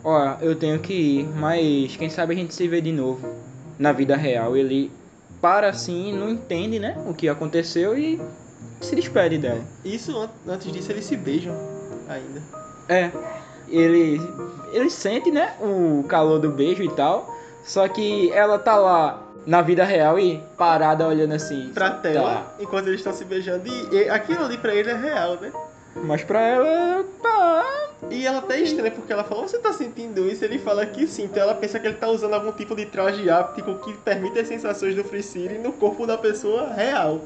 ó, 0.04 0.36
eu 0.40 0.54
tenho 0.54 0.78
que 0.78 0.92
ir, 0.92 1.28
mas 1.34 1.96
quem 1.96 2.08
sabe 2.08 2.34
a 2.34 2.36
gente 2.36 2.54
se 2.54 2.68
vê 2.68 2.80
de 2.80 2.92
novo 2.92 3.26
na 3.78 3.92
vida 3.92 4.16
real. 4.16 4.56
Ele 4.56 4.90
para 5.40 5.68
assim, 5.68 6.12
não 6.16 6.28
entende, 6.28 6.78
né, 6.78 6.96
o 7.06 7.14
que 7.14 7.28
aconteceu 7.28 7.96
e 7.96 8.20
se 8.80 8.94
despede 8.94 9.38
dela. 9.38 9.60
Isso 9.84 10.16
an- 10.18 10.30
antes 10.46 10.70
disso 10.72 10.90
eles 10.92 11.04
se 11.04 11.16
beijam 11.16 11.54
ainda. 12.08 12.42
É, 12.88 13.10
ele 13.68 14.20
ele 14.72 14.90
sente, 14.90 15.30
né, 15.30 15.54
o 15.60 16.04
calor 16.08 16.38
do 16.38 16.50
beijo 16.50 16.82
e 16.82 16.90
tal, 16.90 17.34
só 17.64 17.86
que 17.88 18.30
ela 18.32 18.58
tá 18.58 18.76
lá 18.76 19.22
na 19.46 19.62
vida 19.62 19.82
real 19.84 20.18
e 20.18 20.42
parada 20.56 21.06
olhando 21.08 21.32
assim. 21.32 21.70
Pra 21.74 21.90
Tá. 21.90 21.96
tela, 21.98 22.54
enquanto 22.60 22.86
eles 22.88 23.00
estão 23.00 23.12
se 23.12 23.24
beijando. 23.24 23.66
E, 23.66 23.94
e 23.94 24.08
aquilo 24.10 24.44
ali 24.44 24.58
pra 24.58 24.74
ele 24.74 24.90
é 24.90 24.94
real, 24.96 25.36
né? 25.40 25.50
Mas 25.94 26.22
pra 26.22 26.40
ela, 26.40 27.04
tá. 27.22 27.64
E 28.10 28.26
ela 28.26 28.38
até 28.38 28.60
estranha 28.60 28.90
porque 28.90 29.12
ela 29.12 29.24
fala, 29.24 29.42
você 29.42 29.58
tá 29.58 29.72
sentindo 29.72 30.28
isso? 30.28 30.44
Ele 30.44 30.58
fala 30.58 30.86
que 30.86 31.06
sim. 31.06 31.24
Então 31.24 31.42
ela 31.42 31.54
pensa 31.54 31.78
que 31.78 31.86
ele 31.86 31.96
tá 31.96 32.08
usando 32.08 32.34
algum 32.34 32.52
tipo 32.52 32.74
de 32.74 32.86
traje 32.86 33.28
áptico 33.28 33.74
que 33.76 33.92
permite 33.98 34.38
as 34.38 34.48
sensações 34.48 34.94
do 34.94 35.04
Free 35.04 35.22
City 35.22 35.58
no 35.58 35.72
corpo 35.72 36.06
da 36.06 36.16
pessoa 36.16 36.72
real. 36.72 37.20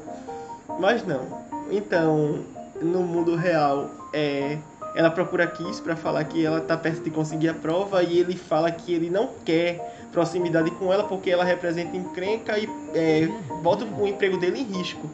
Mas 0.79 1.05
não. 1.05 1.45
Então, 1.71 2.39
no 2.81 3.01
mundo 3.01 3.35
real, 3.35 3.89
é, 4.11 4.57
ela 4.95 5.09
procura 5.09 5.47
Kiss 5.47 5.81
pra 5.81 5.95
falar 5.95 6.23
que 6.23 6.45
ela 6.45 6.61
tá 6.61 6.75
perto 6.77 7.03
de 7.03 7.11
conseguir 7.11 7.49
a 7.49 7.53
prova 7.53 8.03
e 8.03 8.19
ele 8.19 8.35
fala 8.35 8.71
que 8.71 8.93
ele 8.93 9.09
não 9.09 9.29
quer 9.43 10.07
proximidade 10.11 10.71
com 10.71 10.93
ela 10.93 11.03
porque 11.03 11.29
ela 11.29 11.43
representa 11.43 11.97
encrenca 11.97 12.57
e 12.57 12.69
é, 12.93 13.27
bota 13.61 13.83
o 13.83 14.07
emprego 14.07 14.37
dele 14.37 14.59
em 14.59 14.63
risco. 14.63 15.09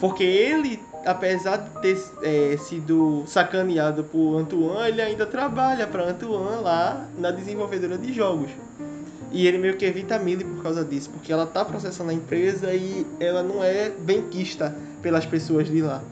Porque 0.00 0.24
ele, 0.24 0.82
apesar 1.06 1.56
de 1.58 1.70
ter 1.80 2.02
é, 2.22 2.56
sido 2.56 3.24
sacaneado 3.26 4.04
por 4.04 4.36
Antoine, 4.36 4.88
ele 4.88 5.00
ainda 5.00 5.24
trabalha 5.24 5.86
para 5.86 6.10
Antoine 6.10 6.62
lá 6.62 7.06
na 7.16 7.30
desenvolvedora 7.30 7.96
de 7.96 8.12
jogos. 8.12 8.50
E 9.30 9.46
ele 9.46 9.58
meio 9.58 9.76
que 9.76 9.84
evita 9.84 10.16
a 10.16 10.18
Millie 10.18 10.44
por 10.44 10.62
causa 10.62 10.84
disso, 10.84 11.10
porque 11.10 11.32
ela 11.32 11.46
tá 11.46 11.64
processando 11.64 12.10
a 12.10 12.14
empresa 12.14 12.72
e 12.72 13.06
ela 13.20 13.42
não 13.42 13.62
é 13.62 13.90
benquista 13.90 14.74
pelas 15.02 15.24
pessoas 15.24 15.68
de 15.68 15.80
lá. 15.80 16.02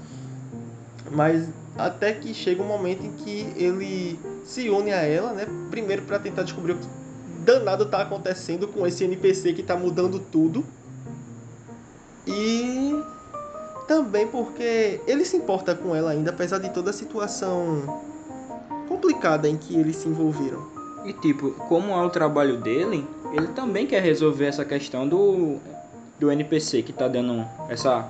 Mas 1.11 1.49
até 1.77 2.13
que 2.13 2.33
chega 2.33 2.63
um 2.63 2.67
momento 2.67 3.05
em 3.05 3.13
que 3.13 3.53
ele 3.57 4.19
se 4.45 4.69
une 4.69 4.93
a 4.93 5.03
ela, 5.03 5.33
né? 5.33 5.47
Primeiro 5.71 6.03
para 6.03 6.19
tentar 6.19 6.43
descobrir 6.43 6.73
o 6.73 6.77
que 6.77 6.87
danado 7.45 7.87
tá 7.87 8.03
acontecendo 8.03 8.69
com 8.69 8.87
esse 8.87 9.05
NPC 9.05 9.53
que 9.53 9.63
tá 9.63 9.77
mudando 9.77 10.19
tudo. 10.19 10.65
E 12.27 12.95
também 13.87 14.27
porque 14.27 15.01
ele 15.07 15.25
se 15.25 15.37
importa 15.37 15.75
com 15.75 15.95
ela 15.95 16.11
ainda, 16.11 16.31
apesar 16.31 16.59
de 16.59 16.71
toda 16.71 16.91
a 16.91 16.93
situação 16.93 18.03
complicada 18.89 19.49
em 19.49 19.57
que 19.57 19.77
eles 19.77 19.97
se 19.97 20.09
envolveram. 20.09 20.67
E 21.05 21.13
tipo, 21.13 21.51
como 21.69 21.93
é 21.93 22.03
o 22.03 22.11
trabalho 22.11 22.59
dele, 22.59 23.07
ele 23.33 23.49
também 23.49 23.87
quer 23.87 24.03
resolver 24.03 24.47
essa 24.47 24.65
questão 24.65 25.07
do 25.07 25.59
do 26.19 26.31
NPC 26.31 26.83
que 26.83 26.93
tá 26.93 27.09
dando 27.09 27.45
essa 27.69 28.09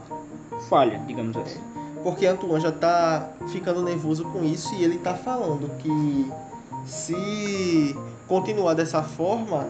falha, 0.68 0.98
digamos 1.06 1.36
assim. 1.36 1.60
Porque 2.02 2.26
Antoine 2.26 2.60
já 2.60 2.70
tá 2.70 3.30
ficando 3.48 3.82
nervoso 3.82 4.24
com 4.24 4.44
isso 4.44 4.74
e 4.74 4.84
ele 4.84 4.98
tá 4.98 5.14
falando 5.14 5.70
que 5.78 6.30
se 6.86 7.96
continuar 8.28 8.74
dessa 8.74 9.02
forma, 9.02 9.68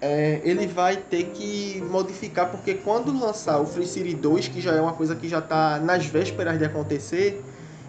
é, 0.00 0.40
ele 0.44 0.66
vai 0.66 0.96
ter 0.96 1.24
que 1.26 1.82
modificar, 1.90 2.50
porque 2.50 2.74
quando 2.74 3.18
lançar 3.18 3.60
o 3.60 3.66
Free 3.66 3.86
City 3.86 4.14
2, 4.14 4.48
que 4.48 4.60
já 4.60 4.72
é 4.72 4.80
uma 4.80 4.92
coisa 4.92 5.14
que 5.14 5.28
já 5.28 5.40
tá 5.40 5.78
nas 5.78 6.06
vésperas 6.06 6.58
de 6.58 6.64
acontecer, 6.64 7.42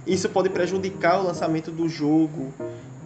isso 0.05 0.29
pode 0.29 0.49
prejudicar 0.49 1.19
o 1.19 1.23
lançamento 1.23 1.69
do 1.69 1.89
jogo. 1.89 2.53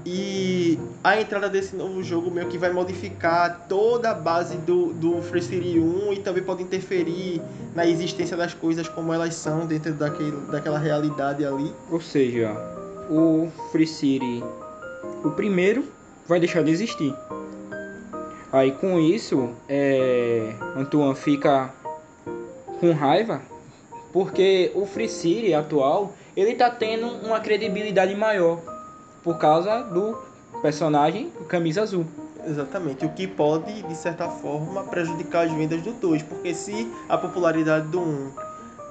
E 0.04 0.80
a 1.04 1.20
entrada 1.22 1.48
desse 1.48 1.76
novo 1.76 2.04
jogo 2.04 2.32
meio 2.32 2.48
que 2.48 2.58
vai 2.58 2.72
modificar 2.72 3.66
toda 3.68 4.10
a 4.10 4.14
base 4.16 4.58
do, 4.58 4.94
do 4.94 5.22
Free 5.22 5.44
City 5.44 5.80
1 5.80 6.14
e 6.14 6.20
também 6.20 6.44
pode 6.44 6.64
interferir 6.64 7.40
na 7.76 7.86
existência 7.86 8.36
das 8.36 8.54
coisas 8.54 8.90
como 8.90 9.14
elas 9.14 9.36
são 9.36 9.68
dentro 9.68 9.94
daquele, 9.94 10.36
daquela 10.52 10.80
realidade 10.80 11.46
ali. 11.46 11.72
Ou 11.92 12.02
seja, 12.02 12.52
o 13.12 13.50
Free 13.72 13.86
City, 13.86 14.44
o 15.24 15.30
primeiro, 15.32 15.86
vai 16.28 16.40
deixar 16.40 16.64
de 16.64 16.72
existir. 16.72 17.14
Aí 18.52 18.72
com 18.74 19.00
isso, 19.00 19.52
é, 19.70 20.54
Antoine 20.76 21.16
fica 21.16 21.74
com 22.80 22.92
raiva 22.92 23.42
porque 24.12 24.72
o 24.76 24.86
Free 24.86 25.08
City 25.08 25.54
atual 25.54 26.12
ele 26.36 26.56
tá 26.56 26.70
tendo 26.70 27.08
uma 27.26 27.40
credibilidade 27.40 28.14
maior 28.16 28.60
por 29.24 29.38
causa 29.38 29.84
do 29.84 30.18
personagem 30.62 31.32
Camisa 31.48 31.84
Azul. 31.84 32.06
Exatamente, 32.46 33.06
o 33.06 33.10
que 33.10 33.28
pode, 33.28 33.84
de 33.84 33.96
certa 33.96 34.28
forma, 34.28 34.84
prejudicar 34.84 35.46
as 35.46 35.52
vendas 35.54 35.82
do 35.84 35.94
2, 35.94 36.24
porque 36.24 36.56
se 36.56 36.92
a 37.08 37.16
popularidade 37.18 37.88
do 37.88 38.00
1 38.00 38.04
um 38.04 38.32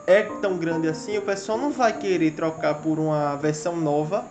é 0.07 0.23
tão 0.41 0.57
grande 0.57 0.89
assim, 0.89 1.19
o 1.19 1.23
pessoal 1.23 1.59
não 1.59 1.71
vai 1.73 1.93
querer 1.97 2.31
trocar 2.31 2.75
por 2.75 2.99
uma 2.99 3.37
versão 3.37 3.77
nova 3.77 4.25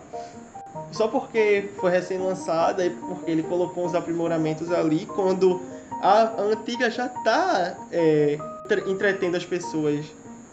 só 0.92 1.08
porque 1.08 1.70
foi 1.78 1.90
recém-lançada 1.90 2.84
e 2.84 2.90
porque 2.90 3.30
ele 3.30 3.42
colocou 3.42 3.84
uns 3.86 3.94
aprimoramentos 3.94 4.70
ali, 4.72 5.06
quando 5.06 5.60
a 6.02 6.40
antiga 6.42 6.90
já 6.90 7.06
está 7.06 7.76
é, 7.92 8.38
tre- 8.68 8.84
entretendo 8.90 9.36
as 9.36 9.44
pessoas 9.44 10.04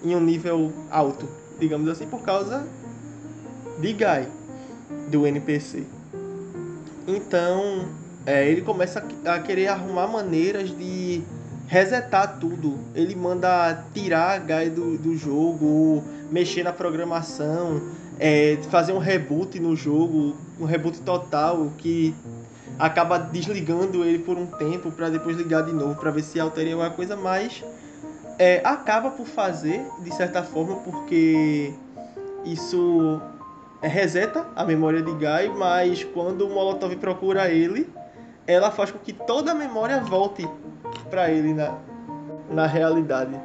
em 0.03 0.15
um 0.15 0.19
nível 0.19 0.71
alto, 0.91 1.27
digamos 1.59 1.89
assim, 1.89 2.05
por 2.05 2.21
causa 2.21 2.67
de 3.79 3.93
Guy, 3.93 4.27
do 5.09 5.25
NPC. 5.25 5.83
Então, 7.07 7.85
é, 8.25 8.47
ele 8.49 8.61
começa 8.61 9.03
a 9.25 9.35
a 9.35 9.39
querer 9.39 9.67
arrumar 9.67 10.07
maneiras 10.07 10.69
de 10.69 11.21
resetar 11.67 12.37
tudo. 12.39 12.77
Ele 12.95 13.15
manda 13.15 13.83
tirar 13.93 14.31
a 14.35 14.39
Guy 14.39 14.69
do, 14.69 14.97
do 14.97 15.17
jogo, 15.17 16.03
mexer 16.31 16.63
na 16.63 16.71
programação, 16.73 17.81
é, 18.19 18.57
fazer 18.69 18.93
um 18.93 18.97
reboot 18.97 19.59
no 19.59 19.75
jogo, 19.75 20.35
um 20.59 20.65
reboot 20.65 21.01
total 21.01 21.71
que 21.77 22.15
acaba 22.77 23.17
desligando 23.17 24.03
ele 24.03 24.19
por 24.19 24.37
um 24.37 24.45
tempo 24.45 24.91
para 24.91 25.09
depois 25.09 25.37
ligar 25.37 25.63
de 25.63 25.73
novo 25.73 25.95
para 25.95 26.11
ver 26.11 26.23
se 26.23 26.39
altera 26.39 26.69
alguma 26.71 26.89
coisa, 26.89 27.15
mas 27.15 27.63
é, 28.37 28.61
acaba 28.63 29.11
por 29.11 29.25
fazer 29.25 29.83
de 29.99 30.13
certa 30.13 30.43
forma 30.43 30.75
porque 30.77 31.73
isso 32.45 33.21
reseta 33.81 34.45
a 34.55 34.63
memória 34.63 35.01
de 35.01 35.11
Guy, 35.11 35.55
mas 35.57 36.03
quando 36.03 36.47
o 36.47 36.49
Molotov 36.49 36.95
procura 36.97 37.49
ele, 37.49 37.89
ela 38.45 38.71
faz 38.71 38.91
com 38.91 38.99
que 38.99 39.13
toda 39.13 39.51
a 39.51 39.55
memória 39.55 39.99
volte 39.99 40.47
para 41.09 41.29
ele 41.29 41.53
na, 41.53 41.77
na 42.49 42.65
realidade. 42.65 43.39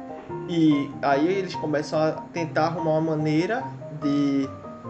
E 0.49 0.89
aí 1.01 1.27
eles 1.27 1.55
começam 1.55 1.99
a 1.99 2.11
tentar 2.33 2.65
arrumar 2.65 2.91
uma 2.93 3.15
maneira 3.15 3.63
de 4.01 4.49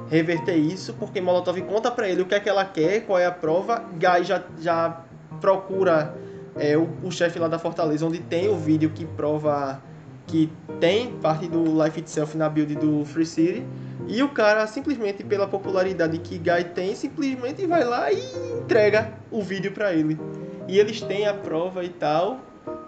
reverter 0.10 0.56
isso, 0.56 0.94
porque 0.94 1.20
Molotov 1.22 1.60
conta 1.62 1.92
para 1.92 2.08
ele 2.08 2.22
o 2.22 2.26
que 2.26 2.36
é 2.36 2.40
que 2.40 2.50
ela 2.50 2.66
quer, 2.66 3.02
qual 3.06 3.20
é 3.20 3.26
a 3.26 3.32
prova. 3.32 3.84
Guy 3.94 4.24
já, 4.24 4.44
já 4.60 5.02
procura 5.40 6.16
é, 6.56 6.78
o, 6.78 6.90
o 7.04 7.12
chefe 7.12 7.40
lá 7.40 7.48
da 7.48 7.60
fortaleza, 7.60 8.06
onde 8.06 8.20
tem 8.20 8.50
o 8.50 8.56
vídeo 8.56 8.90
que 8.90 9.06
prova 9.06 9.82
que 10.28 10.52
tem 10.80 11.12
parte 11.20 11.48
do 11.48 11.64
Life 11.84 12.00
Itself 12.00 12.38
na 12.38 12.50
build 12.50 12.76
do 12.76 13.06
Free 13.06 13.26
City. 13.26 13.66
E 14.08 14.22
o 14.22 14.30
cara, 14.30 14.66
simplesmente 14.68 15.24
pela 15.24 15.48
popularidade 15.48 16.18
que 16.18 16.38
Guy 16.38 16.64
tem, 16.74 16.96
simplesmente 16.96 17.66
vai 17.66 17.84
lá 17.84 18.12
e 18.12 18.22
entrega 18.62 19.14
o 19.32 19.42
vídeo 19.42 19.72
para 19.72 19.94
ele. 19.94 20.20
E 20.68 20.80
eles 20.80 21.02
têm 21.02 21.28
a 21.28 21.34
prova 21.34 21.84
e 21.84 21.90
tal. 21.90 22.40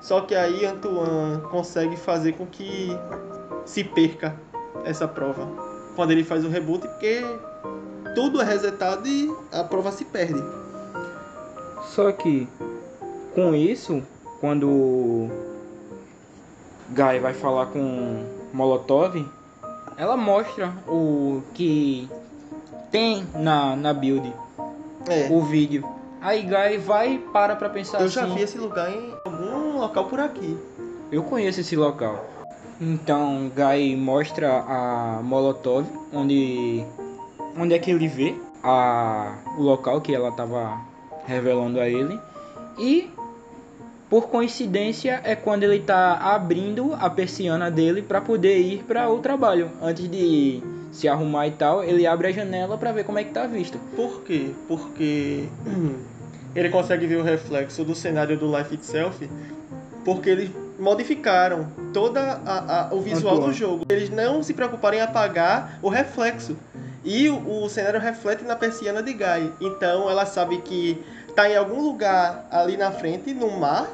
Só 0.02 0.22
que 0.22 0.36
aí 0.36 0.66
Antoine 0.66 1.42
consegue 1.50 1.98
fazer 1.98 2.34
com 2.34 2.46
que 2.46 2.90
se 3.66 3.84
perca 3.84 4.36
essa 4.84 5.08
prova. 5.08 5.65
Quando 5.96 6.12
ele 6.12 6.24
faz 6.24 6.44
o 6.44 6.50
reboot, 6.50 6.88
porque 6.88 7.22
tudo 8.14 8.42
é 8.42 8.46
resetado 8.46 9.08
e 9.08 9.34
a 9.52 9.64
prova 9.64 9.92
se 9.92 10.06
perde. 10.06 10.42
Só 11.88 12.12
que 12.12 12.48
com 13.34 13.54
isso, 13.56 14.02
quando 14.40 15.30
Guy 16.90 17.20
vai 17.22 17.34
falar 17.34 17.68
com 17.68 18.24
Molotov, 18.54 19.26
ela 19.98 20.18
mostra 20.18 20.74
o 20.88 21.42
que 21.54 22.10
tem 22.92 23.26
na, 23.36 23.76
na 23.76 23.94
build, 23.94 24.32
É. 25.08 25.28
o 25.32 25.42
vídeo. 25.44 25.88
Aí 26.22 26.42
Guy 26.42 26.78
vai 26.80 27.14
e 27.14 27.20
para 27.20 27.56
pra 27.56 27.70
pensar 27.70 28.00
Eu 28.00 28.06
assim. 28.08 28.16
já 28.16 28.26
vi 28.26 28.42
esse 28.42 28.58
lugar 28.58 28.90
em 28.92 29.14
algum 29.26 29.80
local 29.80 30.06
por 30.06 30.20
aqui. 30.20 30.58
Eu 31.12 31.24
conheço 31.24 31.62
esse 31.62 31.76
local. 31.76 32.26
Então 32.80 33.52
Guy 33.56 33.96
mostra 33.96 34.60
a 34.68 35.22
Molotov 35.24 35.86
onde 36.14 36.84
onde 37.58 37.74
é 37.74 37.80
que 37.80 37.92
ele 37.92 38.08
vê 38.08 38.36
a 38.64 39.38
o 39.58 39.62
local 39.62 40.02
que 40.02 40.14
ela 40.14 40.30
estava 40.30 40.78
revelando 41.26 41.80
a 41.80 41.88
ele 41.88 42.20
e 42.78 43.10
por 44.10 44.28
coincidência 44.28 45.22
é 45.24 45.36
quando 45.36 45.64
ele 45.64 45.78
está 45.78 46.16
abrindo 46.16 46.94
a 47.00 47.10
persiana 47.10 47.72
dele 47.72 48.02
para 48.02 48.22
poder 48.22 48.60
ir 48.60 48.84
para 48.84 49.10
o 49.10 49.20
trabalho 49.20 49.72
antes 49.82 50.10
de 50.10 50.62
se 50.92 51.08
arrumar 51.08 51.48
e 51.48 51.52
tal, 51.52 51.84
ele 51.84 52.08
abre 52.08 52.28
a 52.28 52.32
janela 52.32 52.78
para 52.78 52.92
ver 52.92 53.04
como 53.04 53.20
é 53.20 53.24
que 53.24 53.32
tá 53.32 53.44
a 53.44 53.48
vista. 53.48 53.78
Por 53.96 54.22
quê? 54.22 54.52
Porque 54.68 55.50
ele 56.56 56.70
consegue 56.70 57.06
ver 57.06 57.18
o 57.18 57.24
reflexo 57.24 57.84
do 57.84 57.94
cenário 57.94 58.38
do 58.38 58.56
Life 58.56 58.76
Itself 58.76 59.30
porque 60.06 60.30
eles 60.30 60.52
modificaram 60.80 61.68
toda 61.94 62.42
a, 62.46 62.82
a, 62.82 62.94
o 62.94 63.02
visual 63.02 63.40
do 63.40 63.54
jogo. 63.54 63.86
Eles 63.90 64.10
não 64.10 64.44
se 64.44 64.54
preocuparam 64.54 64.98
em 64.98 65.02
apagar 65.02 65.80
o 65.82 65.90
reflexo. 65.90 66.58
E 67.04 67.30
o, 67.30 67.64
o 67.64 67.70
cenário 67.70 68.00
reflete 68.00 68.44
na 68.44 68.56
persiana 68.56 69.02
de 69.02 69.14
Guy. 69.14 69.52
Então 69.62 70.10
ela 70.10 70.26
sabe 70.26 70.58
que 70.62 71.04
tá 71.36 71.50
em 71.50 71.56
algum 71.56 71.82
lugar 71.82 72.48
ali 72.50 72.78
na 72.78 72.92
frente, 72.92 73.34
no 73.34 73.52
mar, 73.52 73.88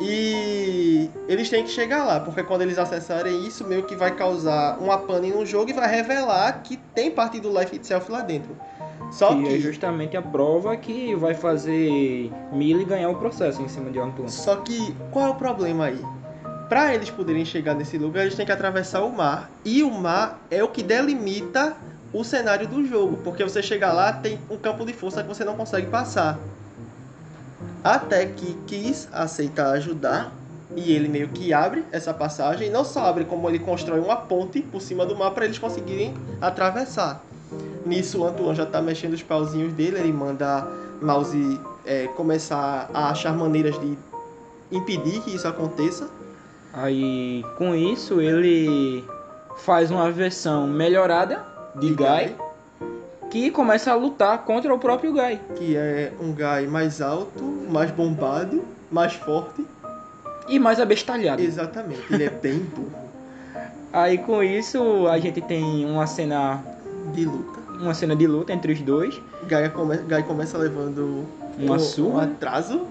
e 0.00 1.08
eles 1.26 1.48
têm 1.48 1.64
que 1.64 1.70
chegar 1.70 2.04
lá, 2.04 2.20
porque 2.20 2.42
quando 2.42 2.62
eles 2.62 2.78
acessarem 2.78 3.46
isso, 3.46 3.66
meio 3.66 3.84
que 3.84 3.96
vai 3.96 4.14
causar 4.14 4.78
uma 4.78 4.98
pane 4.98 5.30
no 5.30 5.46
jogo 5.46 5.70
e 5.70 5.72
vai 5.72 5.88
revelar 5.88 6.60
que 6.62 6.76
tem 6.76 7.10
parte 7.10 7.40
do 7.40 7.48
Life 7.58 7.76
Itself 7.76 8.10
lá 8.10 8.20
dentro. 8.20 8.54
Só 9.10 9.34
que, 9.34 9.42
que 9.42 9.54
é 9.54 9.58
justamente 9.58 10.16
a 10.16 10.22
prova 10.22 10.76
que 10.76 11.14
vai 11.14 11.34
fazer 11.34 12.30
Millie 12.52 12.84
ganhar 12.84 13.08
o 13.08 13.14
processo 13.14 13.62
em 13.62 13.68
cima 13.68 13.90
de 13.90 13.98
Antoine. 13.98 14.30
Só 14.30 14.56
que 14.56 14.94
qual 15.10 15.26
é 15.26 15.30
o 15.30 15.34
problema 15.34 15.86
aí? 15.86 16.00
Para 16.68 16.94
eles 16.94 17.10
poderem 17.10 17.44
chegar 17.44 17.74
nesse 17.74 17.96
lugar, 17.96 18.22
eles 18.22 18.34
têm 18.34 18.44
que 18.44 18.52
atravessar 18.52 19.02
o 19.02 19.12
mar. 19.12 19.50
E 19.64 19.82
o 19.82 19.90
mar 19.90 20.40
é 20.50 20.62
o 20.62 20.68
que 20.68 20.82
delimita 20.82 21.76
o 22.12 22.24
cenário 22.24 22.66
do 22.66 22.84
jogo, 22.84 23.18
porque 23.22 23.44
você 23.44 23.62
chegar 23.62 23.92
lá 23.92 24.12
tem 24.12 24.38
um 24.50 24.56
campo 24.56 24.84
de 24.84 24.92
força 24.92 25.22
que 25.22 25.28
você 25.28 25.44
não 25.44 25.54
consegue 25.54 25.86
passar. 25.86 26.38
Até 27.84 28.26
que 28.26 28.56
quis 28.66 29.08
aceitar 29.12 29.72
ajudar 29.74 30.32
e 30.74 30.92
ele 30.92 31.08
meio 31.08 31.28
que 31.28 31.52
abre 31.52 31.84
essa 31.92 32.12
passagem, 32.12 32.70
não 32.70 32.84
só 32.84 33.06
abre 33.06 33.24
como 33.24 33.48
ele 33.48 33.58
constrói 33.58 34.00
uma 34.00 34.16
ponte 34.16 34.60
por 34.60 34.80
cima 34.80 35.06
do 35.06 35.16
mar 35.16 35.30
para 35.30 35.44
eles 35.44 35.58
conseguirem 35.58 36.14
atravessar. 36.40 37.22
Nisso, 37.86 38.20
o 38.20 38.26
Antoine 38.26 38.54
já 38.54 38.64
está 38.64 38.82
mexendo 38.82 39.12
os 39.12 39.22
pauzinhos 39.22 39.72
dele, 39.72 39.98
ele 39.98 40.12
manda 40.12 40.66
Mouse 41.00 41.60
é, 41.84 42.08
começar 42.08 42.90
a 42.92 43.10
achar 43.10 43.32
maneiras 43.32 43.78
de 43.80 43.96
impedir 44.72 45.20
que 45.20 45.34
isso 45.34 45.46
aconteça. 45.46 46.08
Aí, 46.72 47.44
com 47.56 47.74
isso, 47.74 48.20
ele 48.20 49.04
faz 49.58 49.90
uma 49.90 50.10
versão 50.10 50.66
melhorada 50.66 51.44
de, 51.76 51.88
De 51.88 51.94
Guy, 51.94 52.04
Guy. 52.04 52.36
que 53.30 53.50
começa 53.50 53.92
a 53.92 53.94
lutar 53.94 54.44
contra 54.44 54.74
o 54.74 54.78
próprio 54.78 55.12
Guy. 55.12 55.40
Que 55.54 55.76
é 55.76 56.12
um 56.20 56.32
Guy 56.32 56.66
mais 56.68 57.00
alto, 57.00 57.42
mais 57.70 57.90
bombado, 57.90 58.62
mais 58.90 59.14
forte. 59.14 59.64
E 60.48 60.58
mais 60.58 60.80
abestalhado. 60.80 61.40
Exatamente, 61.40 62.02
ele 62.12 62.24
é 62.24 62.30
bem 62.30 62.58
burro 62.58 63.06
Aí 63.92 64.18
com 64.18 64.42
isso 64.42 65.06
a 65.08 65.18
gente 65.18 65.40
tem 65.40 65.86
uma 65.86 66.06
cena, 66.06 66.62
de 67.14 67.24
luta. 67.24 67.65
Uma 67.80 67.94
cena 67.94 68.14
de 68.16 68.26
luta 68.26 68.52
entre 68.52 68.72
os 68.72 68.80
dois, 68.80 69.20
Guy, 69.48 69.68
come, 69.74 69.96
Guy 69.98 70.22
começa 70.24 70.56
levando 70.58 71.24
Uma 71.58 71.76
um, 71.76 71.78
surra? 71.78 72.14
um 72.14 72.20
atraso. 72.20 72.82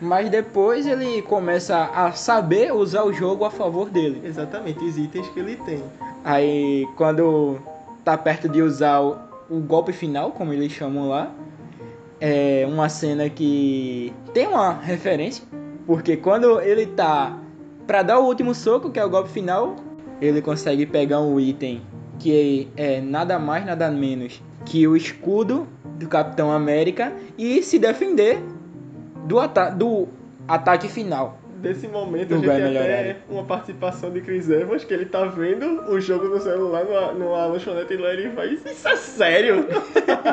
mas 0.00 0.28
depois 0.30 0.86
ele 0.86 1.22
começa 1.22 1.84
a 1.94 2.12
saber 2.12 2.72
usar 2.74 3.04
o 3.04 3.12
jogo 3.12 3.44
a 3.44 3.50
favor 3.50 3.90
dele. 3.90 4.20
Exatamente, 4.24 4.82
os 4.84 4.96
itens 4.98 5.28
que 5.28 5.40
ele 5.40 5.56
tem. 5.56 5.82
Aí 6.24 6.86
quando 6.96 7.58
tá 8.04 8.16
perto 8.16 8.48
de 8.48 8.62
usar 8.62 9.00
o, 9.00 9.16
o 9.48 9.58
golpe 9.60 9.92
final, 9.92 10.32
como 10.32 10.52
eles 10.52 10.72
chamam 10.72 11.08
lá, 11.08 11.30
é 12.20 12.66
uma 12.68 12.88
cena 12.88 13.28
que 13.30 14.12
tem 14.34 14.46
uma 14.46 14.72
referência, 14.72 15.44
porque 15.86 16.16
quando 16.16 16.60
ele 16.60 16.86
tá 16.86 17.38
pra 17.86 18.02
dar 18.02 18.18
o 18.20 18.24
último 18.26 18.54
soco, 18.54 18.90
que 18.90 18.98
é 19.00 19.04
o 19.04 19.08
golpe 19.10 19.30
final, 19.30 19.76
ele 20.20 20.40
consegue 20.42 20.84
pegar 20.86 21.20
um 21.20 21.40
item 21.40 21.80
que 22.20 22.68
é 22.76 23.00
nada 23.00 23.38
mais 23.38 23.64
nada 23.66 23.90
menos 23.90 24.40
que 24.64 24.86
o 24.86 24.94
escudo 24.94 25.66
do 25.98 26.06
Capitão 26.06 26.52
América 26.52 27.12
e 27.36 27.62
se 27.62 27.78
defender 27.78 28.38
do, 29.26 29.40
ata 29.40 29.70
do 29.70 30.06
ataque 30.46 30.88
final. 30.88 31.38
Nesse 31.62 31.86
momento 31.86 32.34
a 32.34 32.38
gente 32.38 32.48
até 32.50 33.18
uma 33.28 33.44
participação 33.44 34.10
de 34.10 34.22
Chris 34.22 34.48
Evans, 34.48 34.82
que 34.82 34.94
ele 34.94 35.04
tá 35.04 35.26
vendo 35.26 35.90
o 35.90 36.00
jogo 36.00 36.28
no 36.28 36.40
celular 36.40 36.84
numa, 36.84 37.12
numa 37.12 37.46
lanchonete 37.46 37.92
e 37.92 37.96
lá 37.98 38.14
ele 38.14 38.30
faz 38.30 38.64
Isso 38.64 38.88
é 38.88 38.96
sério? 38.96 39.66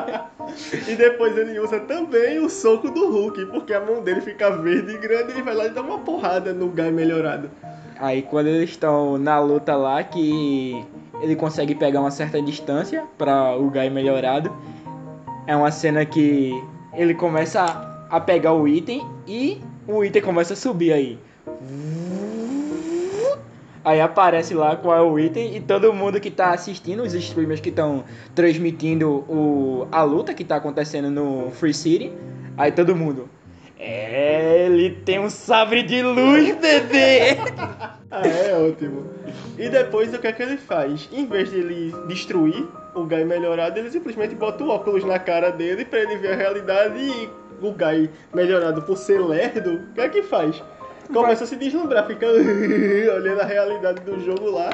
e 0.88 0.95
depois 0.95 1.38
ele 1.38 1.60
usa 1.60 1.82
também 1.82 2.39
o 2.39 2.50
soco 2.50 2.89
do 2.89 3.12
Hulk, 3.12 3.45
porque 3.47 3.73
a 3.73 3.82
mão 3.82 4.02
dele 4.02 4.21
fica 4.21 4.52
verde 4.52 4.93
e 4.93 4.97
grande 4.97 5.32
e 5.32 5.36
ele 5.36 5.41
vai 5.41 5.54
lá 5.54 5.65
e 5.65 5.69
dá 5.69 5.82
uma 5.82 6.00
porrada 6.00 6.54
no 6.54 6.69
Guy 6.69 6.91
melhorado. 6.91 7.52
Aí 8.00 8.21
quando 8.21 8.47
eles 8.47 8.69
estão 8.69 9.17
na 9.17 9.38
luta 9.39 9.76
lá, 9.76 10.02
que 10.04 10.86
ele 11.22 11.36
consegue 11.36 11.74
pegar 11.76 12.00
uma 12.02 12.12
certa 12.12 12.42
distância 12.42 13.04
para 13.18 13.56
o 13.58 13.70
Guy 13.70 13.90
melhorado, 13.90 14.52
é 15.46 15.56
uma 15.56 15.72
cena 15.72 16.06
que 16.06 16.52
ele 16.94 17.14
começa 17.14 17.62
a- 18.10 18.20
pegar 18.20 18.54
o 18.54 18.68
item 18.68 19.06
e 19.28 19.62
o 19.88 20.04
item 20.04 20.22
começa 20.22 20.54
a 20.54 20.58
subir 20.58 20.94
aí. 20.94 21.20
Aí 23.84 24.02
aparece 24.02 24.54
lá 24.54 24.76
qual 24.76 24.98
é 24.98 25.02
o 25.02 25.18
item 25.18 25.56
e 25.56 25.62
todo 25.62 25.94
mundo 25.94 26.20
que 26.20 26.30
tá 26.30 26.52
assistindo, 26.52 27.04
os 27.04 27.14
streamers 27.14 27.62
que 27.62 27.70
estão 27.70 28.04
transmitindo 28.36 29.24
o, 29.30 29.88
a 29.90 30.04
luta 30.04 30.34
que 30.34 30.44
tá 30.44 30.58
acontecendo 30.58 31.10
no 31.10 31.50
Free 31.52 31.74
City, 31.74 32.12
aí 32.58 32.70
todo 32.72 32.94
mundo. 32.94 33.30
É, 33.80 34.66
ele 34.66 34.90
tem 35.06 35.20
um 35.20 35.30
sabre 35.30 35.84
de 35.84 36.02
luz, 36.02 36.56
bebê! 36.58 37.38
Ah, 38.10 38.26
é 38.26 38.56
ótimo. 38.58 39.04
E 39.58 39.70
depois 39.70 40.13
o 40.13 40.20
que 40.20 40.28
é 40.28 40.32
que 40.32 40.43
ele 40.43 40.58
faz? 40.58 41.10
Em 41.12 41.26
vez 41.26 41.50
de 41.50 41.58
ele 41.58 41.96
destruir 42.08 42.67
o 42.93 43.04
Guy 43.06 43.26
melhorado, 43.26 43.80
ele 43.80 43.89
simplesmente 43.89 44.36
bota 44.36 44.63
o 44.63 44.70
óculos 44.70 45.04
na 45.04 45.17
cara 45.17 45.52
dele 45.52 45.84
pra 45.84 46.00
ele 46.00 46.17
ver 46.17 46.34
a 46.34 46.36
realidade 46.36 47.00
e 47.00 47.30
o 47.62 47.72
Guy 47.72 48.10
melhorado 48.34 48.82
por 48.84 48.98
ser 48.98 49.20
lerdo, 49.20 49.74
o 49.74 49.93
que 49.93 50.02
é 50.02 50.10
que 50.10 50.22
faz? 50.22 50.62
Começa 51.12 51.46
a 51.46 51.48
se 51.48 51.56
deslumbrar, 51.56 52.06
fica 52.06 52.28
olhando 52.30 53.41
a 53.41 53.46
realidade 53.46 54.02
do 54.02 54.20
jogo 54.24 54.50
lá, 54.52 54.70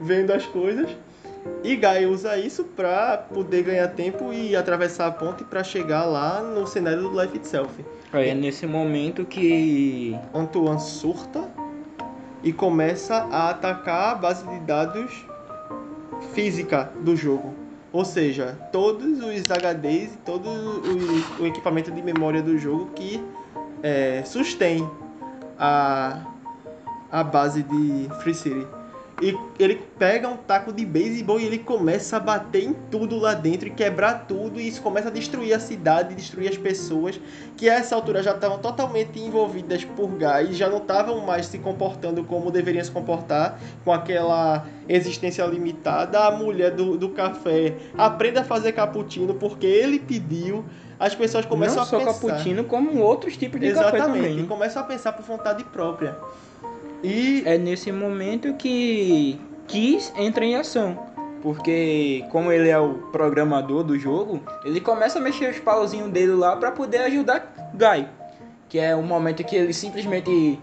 vendo 0.00 0.32
as 0.32 0.46
coisas. 0.46 0.88
E 1.64 1.74
Guy 1.74 2.06
usa 2.06 2.36
isso 2.36 2.64
pra 2.64 3.16
poder 3.16 3.62
ganhar 3.62 3.88
tempo 3.88 4.32
e 4.32 4.54
atravessar 4.54 5.06
a 5.06 5.10
ponte 5.10 5.42
pra 5.42 5.64
chegar 5.64 6.04
lá 6.04 6.40
no 6.40 6.66
cenário 6.66 7.02
do 7.02 7.20
Life 7.20 7.36
Itself. 7.36 7.84
Aí 8.12 8.28
é 8.28 8.34
nesse 8.34 8.66
momento 8.66 9.24
que 9.24 10.16
Antoine 10.34 10.80
surta 10.80 11.42
e 12.42 12.52
começa 12.52 13.28
a 13.30 13.50
atacar 13.50 14.12
a 14.12 14.14
base 14.14 14.46
de 14.46 14.58
dados 14.60 15.24
física 16.32 16.90
do 17.00 17.16
jogo. 17.16 17.54
Ou 17.92 18.04
seja, 18.04 18.58
todos 18.72 19.20
os 19.20 19.50
HDs 19.50 20.14
e 20.14 20.18
todo 20.24 20.48
o, 20.48 21.42
o 21.42 21.46
equipamento 21.46 21.90
de 21.90 22.00
memória 22.00 22.42
do 22.42 22.56
jogo 22.56 22.86
que 22.94 23.22
é, 23.82 24.22
sustém 24.24 24.88
a, 25.58 26.24
a 27.10 27.22
base 27.22 27.62
de 27.62 28.08
Free 28.22 28.34
City. 28.34 28.66
E 29.22 29.38
ele 29.56 29.80
pega 29.96 30.28
um 30.28 30.36
taco 30.36 30.72
de 30.72 30.84
beisebol 30.84 31.38
e 31.38 31.44
ele 31.46 31.58
começa 31.58 32.16
a 32.16 32.20
bater 32.20 32.64
em 32.64 32.72
tudo 32.90 33.20
lá 33.20 33.34
dentro 33.34 33.68
e 33.68 33.70
quebrar 33.70 34.26
tudo. 34.26 34.60
E 34.60 34.66
isso 34.66 34.82
começa 34.82 35.06
a 35.06 35.10
destruir 35.12 35.54
a 35.54 35.60
cidade, 35.60 36.16
destruir 36.16 36.48
as 36.48 36.58
pessoas 36.58 37.20
que 37.56 37.70
a 37.70 37.74
essa 37.74 37.94
altura 37.94 38.20
já 38.20 38.32
estavam 38.32 38.58
totalmente 38.58 39.20
envolvidas 39.20 39.84
por 39.84 40.10
e 40.48 40.52
já 40.52 40.68
não 40.68 40.78
estavam 40.78 41.20
mais 41.20 41.46
se 41.46 41.58
comportando 41.58 42.24
como 42.24 42.50
deveriam 42.50 42.84
se 42.84 42.90
comportar, 42.90 43.60
com 43.84 43.92
aquela 43.92 44.66
existência 44.88 45.44
limitada. 45.46 46.26
A 46.26 46.32
mulher 46.32 46.72
do, 46.72 46.98
do 46.98 47.10
café 47.10 47.76
aprende 47.96 48.40
a 48.40 48.44
fazer 48.44 48.72
cappuccino 48.72 49.34
porque 49.34 49.66
ele 49.66 50.00
pediu. 50.00 50.64
As 50.98 51.14
pessoas 51.14 51.44
começam 51.44 51.76
não 51.76 51.82
a 51.82 51.86
só 51.86 51.98
pensar. 51.98 52.12
cappuccino, 52.12 52.64
como 52.64 53.00
outros 53.00 53.36
tipos 53.36 53.60
de 53.60 53.72
café 53.72 53.96
Exatamente, 53.96 54.22
também. 54.22 54.38
e 54.38 54.42
né? 54.42 54.48
começam 54.48 54.82
a 54.82 54.84
pensar 54.84 55.12
por 55.12 55.24
vontade 55.24 55.64
própria. 55.64 56.16
E 57.02 57.42
É 57.44 57.58
nesse 57.58 57.90
momento 57.90 58.54
que 58.54 59.40
Kiss 59.66 60.12
entra 60.16 60.44
em 60.44 60.56
ação. 60.56 60.96
Porque 61.42 62.24
como 62.30 62.52
ele 62.52 62.68
é 62.68 62.78
o 62.78 62.94
programador 63.10 63.82
do 63.82 63.98
jogo, 63.98 64.40
ele 64.64 64.80
começa 64.80 65.18
a 65.18 65.22
mexer 65.22 65.50
os 65.50 65.58
pauzinhos 65.58 66.10
dele 66.10 66.32
lá 66.32 66.54
pra 66.56 66.70
poder 66.70 66.98
ajudar 66.98 67.72
Guy. 67.74 68.06
Que 68.68 68.78
é 68.78 68.94
o 68.94 69.02
momento 69.02 69.42
que 69.42 69.56
ele 69.56 69.72
simplesmente 69.72 70.60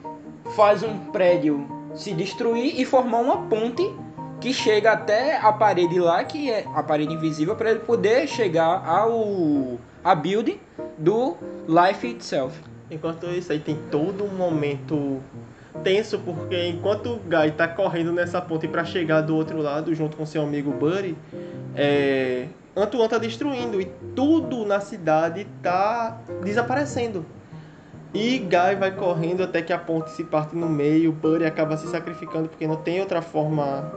faz 0.55 0.81
um 0.81 0.97
prédio 1.11 1.67
se 1.93 2.13
destruir 2.13 2.79
e 2.79 2.85
formar 2.85 3.19
uma 3.19 3.49
ponte 3.49 3.83
que 4.39 4.53
chega 4.53 4.93
até 4.93 5.37
a 5.37 5.51
parede 5.51 5.99
lá, 5.99 6.23
que 6.23 6.49
é 6.49 6.65
a 6.73 6.81
parede 6.81 7.13
invisível, 7.13 7.57
para 7.57 7.71
ele 7.71 7.79
poder 7.79 8.25
chegar 8.25 8.87
ao 8.87 9.77
a 10.01 10.15
build 10.15 10.59
do 10.97 11.35
Life 11.67 12.07
Itself. 12.07 12.57
Enquanto 12.89 13.25
isso 13.27 13.51
aí 13.51 13.59
tem 13.59 13.77
todo 13.91 14.23
um 14.23 14.29
momento 14.29 15.21
tenso, 15.83 16.19
porque 16.19 16.67
enquanto 16.67 17.13
o 17.13 17.19
Guy 17.19 17.51
tá 17.55 17.67
correndo 17.67 18.11
nessa 18.11 18.41
ponte 18.41 18.67
para 18.67 18.83
chegar 18.83 19.21
do 19.21 19.35
outro 19.35 19.61
lado 19.61 19.93
junto 19.93 20.17
com 20.17 20.25
seu 20.25 20.41
amigo 20.41 20.71
Buddy, 20.71 21.15
é... 21.75 22.47
Antoine 22.75 23.09
tá 23.09 23.17
destruindo 23.17 23.81
e 23.81 23.85
tudo 24.15 24.65
na 24.65 24.79
cidade 24.79 25.45
tá 25.61 26.17
desaparecendo. 26.43 27.25
E 28.13 28.39
Guy 28.39 28.75
vai 28.79 28.91
correndo 28.91 29.43
até 29.43 29.61
que 29.61 29.71
a 29.73 29.77
ponte 29.77 30.11
se 30.11 30.23
parte 30.23 30.55
no 30.55 30.67
meio, 30.67 31.11
Buddy 31.11 31.45
acaba 31.45 31.77
se 31.77 31.87
sacrificando 31.87 32.47
porque 32.49 32.65
não 32.65 32.77
tem 32.77 32.99
outra 32.99 33.21
forma 33.21 33.91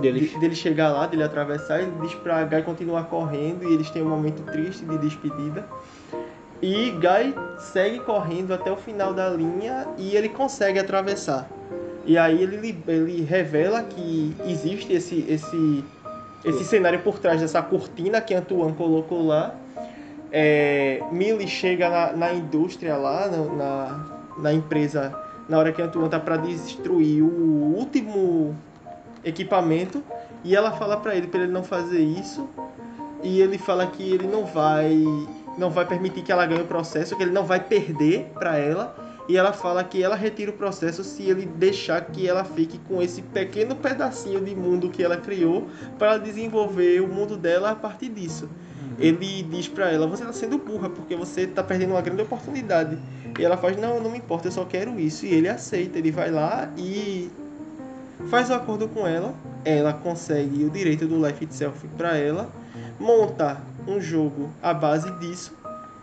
Deles. 0.00 0.30
de- 0.30 0.38
dele 0.38 0.54
chegar 0.54 0.90
lá, 0.90 1.06
dele 1.06 1.22
atravessar, 1.22 1.80
ele 1.82 1.92
diz 2.00 2.14
pra 2.14 2.44
Guy 2.44 2.62
continuar 2.62 3.04
correndo 3.04 3.64
e 3.68 3.74
eles 3.74 3.90
têm 3.90 4.02
um 4.02 4.08
momento 4.08 4.42
triste 4.50 4.84
de 4.84 4.96
despedida. 4.98 5.66
E 6.60 6.90
Guy 6.90 7.34
segue 7.58 8.00
correndo 8.00 8.52
até 8.52 8.70
o 8.70 8.76
final 8.76 9.14
da 9.14 9.28
linha 9.30 9.86
e 9.96 10.16
ele 10.16 10.28
consegue 10.28 10.78
atravessar. 10.78 11.48
E 12.04 12.16
aí 12.16 12.42
ele, 12.42 12.82
ele 12.88 13.22
revela 13.22 13.82
que 13.82 14.34
existe 14.46 14.92
esse, 14.92 15.24
esse, 15.28 15.84
esse 16.44 16.64
cenário 16.64 17.00
por 17.00 17.18
trás 17.18 17.40
dessa 17.40 17.62
cortina 17.62 18.20
que 18.20 18.34
Antoine 18.34 18.72
colocou 18.72 19.26
lá. 19.26 19.54
É, 20.32 21.00
chega 21.46 21.88
na, 21.88 22.12
na 22.12 22.32
indústria 22.32 22.96
lá, 22.96 23.28
na, 23.28 23.44
na, 23.44 24.06
na 24.38 24.52
empresa, 24.52 25.14
na 25.48 25.58
hora 25.58 25.72
que 25.72 25.80
Antoine 25.80 26.08
tá 26.08 26.18
para 26.18 26.36
destruir 26.38 27.22
o 27.22 27.74
último 27.76 28.54
equipamento 29.24 30.02
e 30.44 30.54
ela 30.54 30.72
fala 30.72 30.96
para 30.96 31.14
ele 31.14 31.26
para 31.26 31.42
ele 31.42 31.52
não 31.52 31.62
fazer 31.62 32.00
isso 32.00 32.48
e 33.22 33.40
ele 33.40 33.58
fala 33.58 33.86
que 33.86 34.02
ele 34.02 34.26
não 34.26 34.44
vai 34.44 35.04
não 35.58 35.70
vai 35.70 35.84
permitir 35.84 36.22
que 36.22 36.32
ela 36.32 36.46
ganhe 36.46 36.62
o 36.62 36.66
processo, 36.66 37.16
que 37.16 37.22
ele 37.22 37.32
não 37.32 37.44
vai 37.44 37.60
perder 37.60 38.30
para 38.34 38.56
ela 38.56 38.94
e 39.28 39.36
ela 39.36 39.52
fala 39.52 39.84
que 39.84 40.02
ela 40.02 40.16
retira 40.16 40.50
o 40.50 40.54
processo 40.54 41.04
se 41.04 41.24
ele 41.24 41.44
deixar 41.44 42.00
que 42.06 42.26
ela 42.26 42.44
fique 42.44 42.78
com 42.78 43.02
esse 43.02 43.20
pequeno 43.20 43.76
pedacinho 43.76 44.40
de 44.40 44.54
mundo 44.54 44.88
que 44.88 45.02
ela 45.02 45.18
criou 45.18 45.68
para 45.98 46.16
desenvolver 46.16 47.02
o 47.02 47.08
mundo 47.08 47.36
dela 47.36 47.72
a 47.72 47.76
partir 47.76 48.08
disso. 48.08 48.48
Ele 48.98 49.42
diz 49.42 49.68
pra 49.68 49.92
ela: 49.92 50.06
Você 50.06 50.24
tá 50.24 50.32
sendo 50.32 50.56
burra 50.56 50.88
porque 50.88 51.14
você 51.14 51.46
tá 51.46 51.62
perdendo 51.62 51.90
uma 51.90 52.00
grande 52.00 52.22
oportunidade. 52.22 52.98
E 53.38 53.44
ela 53.44 53.56
faz: 53.58 53.76
Não, 53.76 54.00
não 54.00 54.10
me 54.10 54.18
importa, 54.18 54.48
eu 54.48 54.52
só 54.52 54.64
quero 54.64 54.98
isso. 54.98 55.26
E 55.26 55.34
ele 55.34 55.48
aceita, 55.48 55.98
ele 55.98 56.10
vai 56.10 56.30
lá 56.30 56.72
e 56.76 57.30
faz 58.30 58.48
o 58.48 58.54
acordo 58.54 58.88
com 58.88 59.06
ela. 59.06 59.34
Ela 59.62 59.92
consegue 59.92 60.64
o 60.64 60.70
direito 60.70 61.06
do 61.06 61.24
Life 61.24 61.44
Itself 61.44 61.86
pra 61.96 62.16
ela, 62.16 62.50
monta 62.98 63.60
um 63.88 64.00
jogo 64.00 64.50
à 64.62 64.74
base 64.74 65.10
disso. 65.12 65.56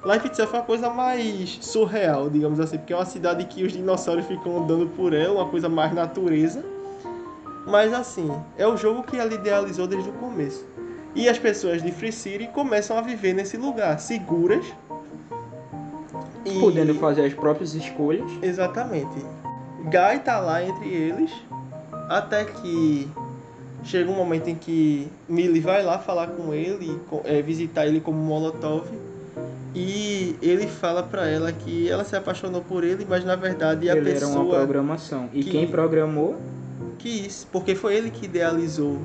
Life 0.03 0.27
Itself 0.27 0.53
é 0.53 0.59
uma 0.59 0.65
coisa 0.65 0.89
mais 0.89 1.57
surreal, 1.61 2.29
digamos 2.29 2.59
assim, 2.59 2.77
porque 2.77 2.93
é 2.93 2.95
uma 2.95 3.05
cidade 3.05 3.43
que 3.45 3.63
os 3.63 3.73
dinossauros 3.73 4.25
ficam 4.25 4.63
andando 4.63 4.87
por 4.95 5.13
ela, 5.13 5.41
uma 5.41 5.49
coisa 5.49 5.67
mais 5.67 5.93
natureza. 5.93 6.63
Mas 7.65 7.91
assim, 7.91 8.31
é 8.57 8.67
o 8.67 8.77
jogo 8.77 9.01
que 9.01 9.17
ela 9.17 9.33
idealizou 9.33 9.87
desde 9.87 10.09
o 10.09 10.13
começo. 10.13 10.65
E 11.15 11.27
as 11.27 11.39
pessoas 11.39 11.81
de 11.81 11.91
Free 11.91 12.11
City 12.11 12.47
começam 12.47 12.97
a 12.97 13.01
viver 13.01 13.33
nesse 13.33 13.57
lugar, 13.57 13.99
seguras. 13.99 14.65
E... 16.45 16.59
Podendo 16.59 16.93
fazer 16.95 17.25
as 17.25 17.33
próprias 17.33 17.73
escolhas. 17.73 18.29
Exatamente. 18.43 19.15
Guy 19.85 20.19
tá 20.23 20.39
lá 20.39 20.63
entre 20.63 20.87
eles, 20.87 21.31
até 22.09 22.45
que 22.45 23.09
chega 23.85 24.09
um 24.09 24.15
momento 24.15 24.49
em 24.49 24.55
que 24.55 25.07
Millie 25.29 25.61
vai 25.61 25.83
lá 25.83 25.97
falar 25.99 26.27
com 26.27 26.53
ele, 26.53 26.99
é, 27.23 27.41
visitar 27.41 27.85
ele 27.85 27.99
como 28.01 28.17
Molotov. 28.17 28.85
E 29.73 30.37
ele 30.41 30.67
fala 30.67 31.03
pra 31.03 31.27
ela 31.27 31.51
que 31.51 31.89
ela 31.89 32.03
se 32.05 32.15
apaixonou 32.15 32.61
por 32.61 32.83
ele, 32.83 33.05
mas 33.07 33.25
na 33.25 33.35
verdade 33.35 33.89
a 33.89 33.95
ele 33.95 34.09
era 34.11 34.25
uma 34.27 34.39
pessoa 34.39 34.55
programação. 34.57 35.29
E 35.33 35.43
que- 35.43 35.51
quem 35.51 35.67
programou 35.67 36.37
quis, 36.97 37.45
porque 37.51 37.75
foi 37.75 37.95
ele 37.95 38.09
que 38.09 38.25
idealizou 38.25 38.99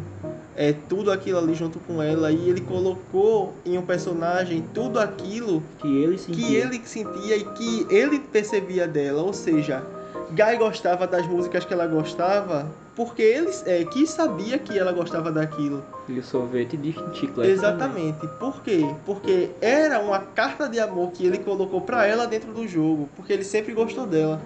é, 0.57 0.73
tudo 0.89 1.11
aquilo 1.11 1.39
ali 1.39 1.55
junto 1.55 1.79
com 1.81 2.03
ela 2.03 2.31
e 2.31 2.49
ele 2.49 2.61
colocou 2.61 3.55
em 3.65 3.79
um 3.79 3.83
personagem 3.83 4.63
tudo 4.75 4.99
aquilo 5.01 5.63
que 5.79 6.03
ele 6.03 6.19
sentia. 6.19 6.35
que 6.47 6.55
ele 6.55 6.81
sentia 6.85 7.37
e 7.37 7.45
que 7.45 7.87
ele 7.89 8.19
percebia 8.19 8.87
dela, 8.87 9.23
ou 9.23 9.33
seja, 9.33 9.83
Guy 10.31 10.57
gostava 10.59 11.07
das 11.07 11.27
músicas 11.27 11.65
que 11.65 11.73
ela 11.73 11.87
gostava 11.87 12.71
porque 12.95 13.23
ele 13.23 13.51
é, 13.67 13.85
que 13.85 14.07
sabia 14.07 14.59
que 14.59 14.79
ela 14.79 14.93
gostava 14.93 15.31
daquilo. 15.31 15.83
E 16.09 16.19
o 16.19 16.23
sorvete 16.23 16.77
de 16.77 16.93
chiclete. 17.15 17.51
Exatamente. 17.51 18.27
Por 18.39 18.63
quê? 18.63 18.85
Porque 19.07 19.51
era 19.61 20.01
uma 20.01 20.19
carta 20.19 20.69
de 20.69 20.81
amor 20.81 21.11
que 21.13 21.25
ele 21.27 21.39
colocou 21.39 21.81
pra 21.81 22.07
ela 22.07 22.27
dentro 22.27 22.53
do 22.53 22.67
jogo, 22.67 23.09
porque 23.17 23.33
ele 23.33 23.45
sempre 23.45 23.73
gostou 23.73 24.07
dela. 24.07 24.41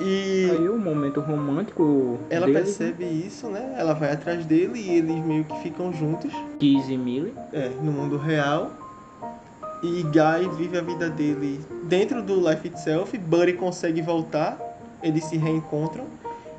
E 0.00 0.46
também. 0.48 0.62
Aí 0.62 0.68
o 0.68 0.78
momento 0.78 1.20
romântico 1.20 2.18
ela 2.30 2.46
deles, 2.46 2.76
percebe 2.76 3.04
isso, 3.04 3.48
né? 3.48 3.74
Ela 3.76 3.94
vai 3.94 4.12
atrás 4.12 4.46
dele 4.46 4.78
e 4.78 4.90
eles 4.98 5.24
meio 5.24 5.44
que 5.44 5.60
ficam 5.60 5.92
juntos. 5.92 6.32
né? 6.32 6.48
Kiz 6.58 6.88
e 6.88 6.96
Millie. 6.96 7.34
é, 7.52 7.68
no 7.82 7.90
mundo 7.90 8.16
real. 8.16 8.70
E 9.82 10.02
Guy 10.02 10.48
vive 10.56 10.78
a 10.78 10.82
vida 10.82 11.08
dele 11.08 11.60
dentro 11.84 12.22
do 12.22 12.34
Life 12.48 12.66
Itself. 12.66 13.16
Buddy 13.16 13.54
consegue 13.54 14.02
voltar, 14.02 14.58
eles 15.02 15.24
se 15.24 15.36
reencontram. 15.36 16.04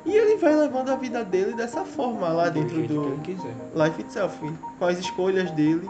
E 0.04 0.16
ele 0.16 0.36
vai 0.36 0.56
levando 0.56 0.90
a 0.90 0.96
vida 0.96 1.24
dele 1.24 1.52
dessa 1.54 1.84
forma 1.84 2.28
lá 2.28 2.48
dentro 2.48 2.82
do. 2.86 3.20
Life 3.74 4.00
Itself. 4.00 4.38
Com 4.78 4.84
as 4.84 4.98
escolhas 4.98 5.50
dele, 5.50 5.88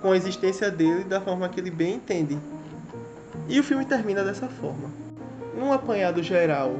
com 0.00 0.12
a 0.12 0.16
existência 0.16 0.70
dele 0.70 1.04
da 1.04 1.20
forma 1.20 1.48
que 1.48 1.58
ele 1.58 1.70
bem 1.70 1.94
entende. 1.94 2.38
E 3.48 3.58
o 3.58 3.62
filme 3.62 3.84
termina 3.84 4.22
dessa 4.22 4.48
forma. 4.48 4.90
Num 5.58 5.72
apanhado 5.72 6.22
geral, 6.22 6.76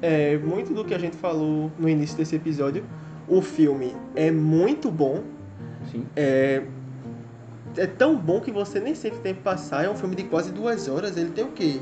é 0.00 0.36
muito 0.38 0.72
do 0.72 0.84
que 0.84 0.94
a 0.94 0.98
gente 0.98 1.16
falou 1.16 1.70
no 1.78 1.88
início 1.88 2.16
desse 2.16 2.36
episódio. 2.36 2.84
O 3.26 3.42
filme 3.42 3.94
é 4.14 4.30
muito 4.30 4.90
bom, 4.90 5.22
Sim. 5.90 6.06
é, 6.16 6.62
é 7.76 7.86
tão 7.86 8.16
bom 8.16 8.40
que 8.40 8.50
você 8.50 8.80
nem 8.80 8.94
sente 8.94 9.16
o 9.16 9.20
tempo 9.20 9.42
passar. 9.42 9.84
É 9.84 9.90
um 9.90 9.96
filme 9.96 10.14
de 10.14 10.24
quase 10.24 10.50
duas 10.52 10.88
horas. 10.88 11.16
Ele 11.16 11.30
tem 11.30 11.44
o 11.44 11.48
quê? 11.48 11.80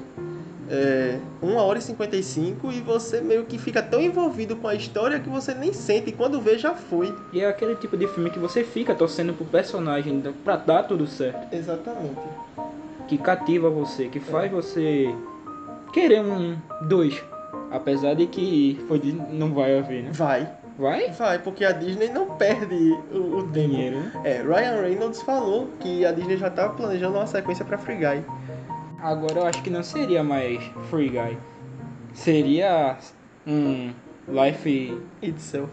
É, 0.68 1.18
1 1.42 1.56
hora 1.56 1.78
e 1.78 1.82
55 1.82 2.72
e 2.72 2.80
você 2.80 3.20
meio 3.20 3.44
que 3.44 3.58
fica 3.58 3.82
tão 3.82 4.00
envolvido 4.00 4.56
com 4.56 4.68
a 4.68 4.74
história 4.74 5.20
que 5.20 5.28
você 5.28 5.54
nem 5.54 5.72
sente. 5.72 6.10
E 6.10 6.12
quando 6.12 6.40
vê, 6.40 6.58
já 6.58 6.74
foi. 6.74 7.14
E 7.32 7.40
é 7.40 7.48
aquele 7.48 7.74
tipo 7.76 7.96
de 7.96 8.06
filme 8.08 8.30
que 8.30 8.38
você 8.38 8.64
fica 8.64 8.94
torcendo 8.94 9.32
pro 9.32 9.44
personagem 9.44 10.22
pra 10.44 10.56
dar 10.56 10.84
tudo 10.84 11.06
certo. 11.06 11.54
Exatamente. 11.54 12.20
Que 13.08 13.16
cativa 13.18 13.70
você, 13.70 14.08
que 14.08 14.18
faz 14.18 14.50
você 14.50 15.14
querer 15.92 16.20
um 16.20 16.56
dois. 16.82 17.22
Apesar 17.70 18.14
de 18.14 18.26
que 18.26 18.84
foi 18.88 19.00
não 19.30 19.52
vai 19.52 19.78
haver, 19.78 20.04
né? 20.04 20.10
Vai, 20.12 20.48
Vai? 20.78 21.10
vai, 21.10 21.38
porque 21.38 21.64
a 21.64 21.72
Disney 21.72 22.10
não 22.10 22.36
perde 22.36 22.74
o, 23.10 23.38
o. 23.38 23.46
Dinheiro, 23.48 23.98
né? 23.98 24.12
É, 24.24 24.42
Ryan 24.42 24.82
Reynolds 24.82 25.22
falou 25.22 25.70
que 25.80 26.04
a 26.04 26.12
Disney 26.12 26.36
já 26.36 26.48
estava 26.48 26.74
planejando 26.74 27.16
uma 27.16 27.26
sequência 27.26 27.64
para 27.64 27.78
Free 27.78 27.96
Guy. 27.96 28.24
Agora 28.98 29.40
eu 29.40 29.46
acho 29.46 29.62
que 29.62 29.70
não 29.70 29.82
seria 29.82 30.22
mais 30.22 30.62
Free 30.90 31.08
Guy. 31.10 31.38
Seria 32.14 32.96
um 33.46 33.92
Life 34.28 35.00
Itself. 35.22 35.70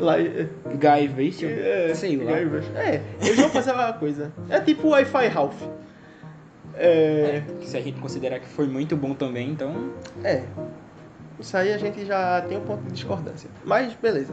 É, 0.00 0.48
Guy 0.76 1.08
Vision. 1.08 1.50
é, 1.52 1.94
Sei 1.94 2.16
lá. 2.16 2.32
É, 2.38 3.02
eles 3.20 3.36
vão 3.38 3.50
fazer 3.50 3.72
a 3.72 3.76
mesma 3.76 3.92
coisa. 3.94 4.32
É 4.48 4.58
tipo 4.60 4.88
Wi-Fi 4.88 5.28
Ralph. 5.28 5.62
É, 6.76 7.42
Que 7.60 7.68
se 7.68 7.76
a 7.76 7.80
gente 7.80 8.00
considerar 8.00 8.40
que 8.40 8.48
foi 8.48 8.66
muito 8.66 8.96
bom 8.96 9.14
também, 9.14 9.50
então. 9.50 9.90
é. 10.24 10.42
Isso 11.38 11.56
aí 11.56 11.72
a 11.72 11.78
gente 11.78 12.06
já 12.06 12.40
tem 12.42 12.56
um 12.58 12.60
ponto 12.60 12.82
de 12.84 12.92
discordância. 12.92 13.50
Mas 13.64 13.92
beleza. 13.94 14.32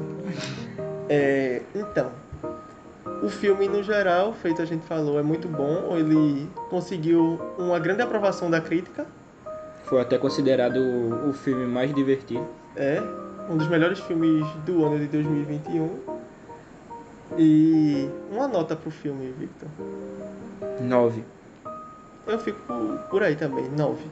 É, 1.10 1.62
então, 1.76 2.12
o 3.22 3.30
filme 3.30 3.68
no 3.68 3.84
geral, 3.84 4.34
feito 4.34 4.62
a 4.62 4.66
gente 4.66 4.86
falou, 4.86 5.20
é 5.20 5.24
muito 5.24 5.48
bom. 5.48 5.96
Ele 5.96 6.50
conseguiu 6.70 7.40
uma 7.58 7.80
grande 7.80 8.02
aprovação 8.02 8.50
da 8.50 8.60
crítica. 8.60 9.06
Foi 9.86 10.02
até 10.02 10.18
considerado 10.18 10.80
o, 11.28 11.34
filme 11.34 11.66
mais 11.66 11.94
divertido. 11.94 12.48
É 12.76 13.02
um 13.50 13.58
dos 13.58 13.68
melhores 13.68 14.00
filmes 14.00 14.46
do 14.66 14.86
ano 14.86 14.98
de 15.00 15.08
2021. 15.08 16.00
E 17.38 18.10
uma 18.32 18.48
nota 18.48 18.76
pro 18.76 18.90
filme, 18.90 19.34
Victor. 19.38 19.70
9. 20.82 21.24
Eu 22.28 22.40
fico 22.40 22.60
por, 23.10 23.24
aí 23.24 23.36
também, 23.36 23.70
9. 23.70 24.04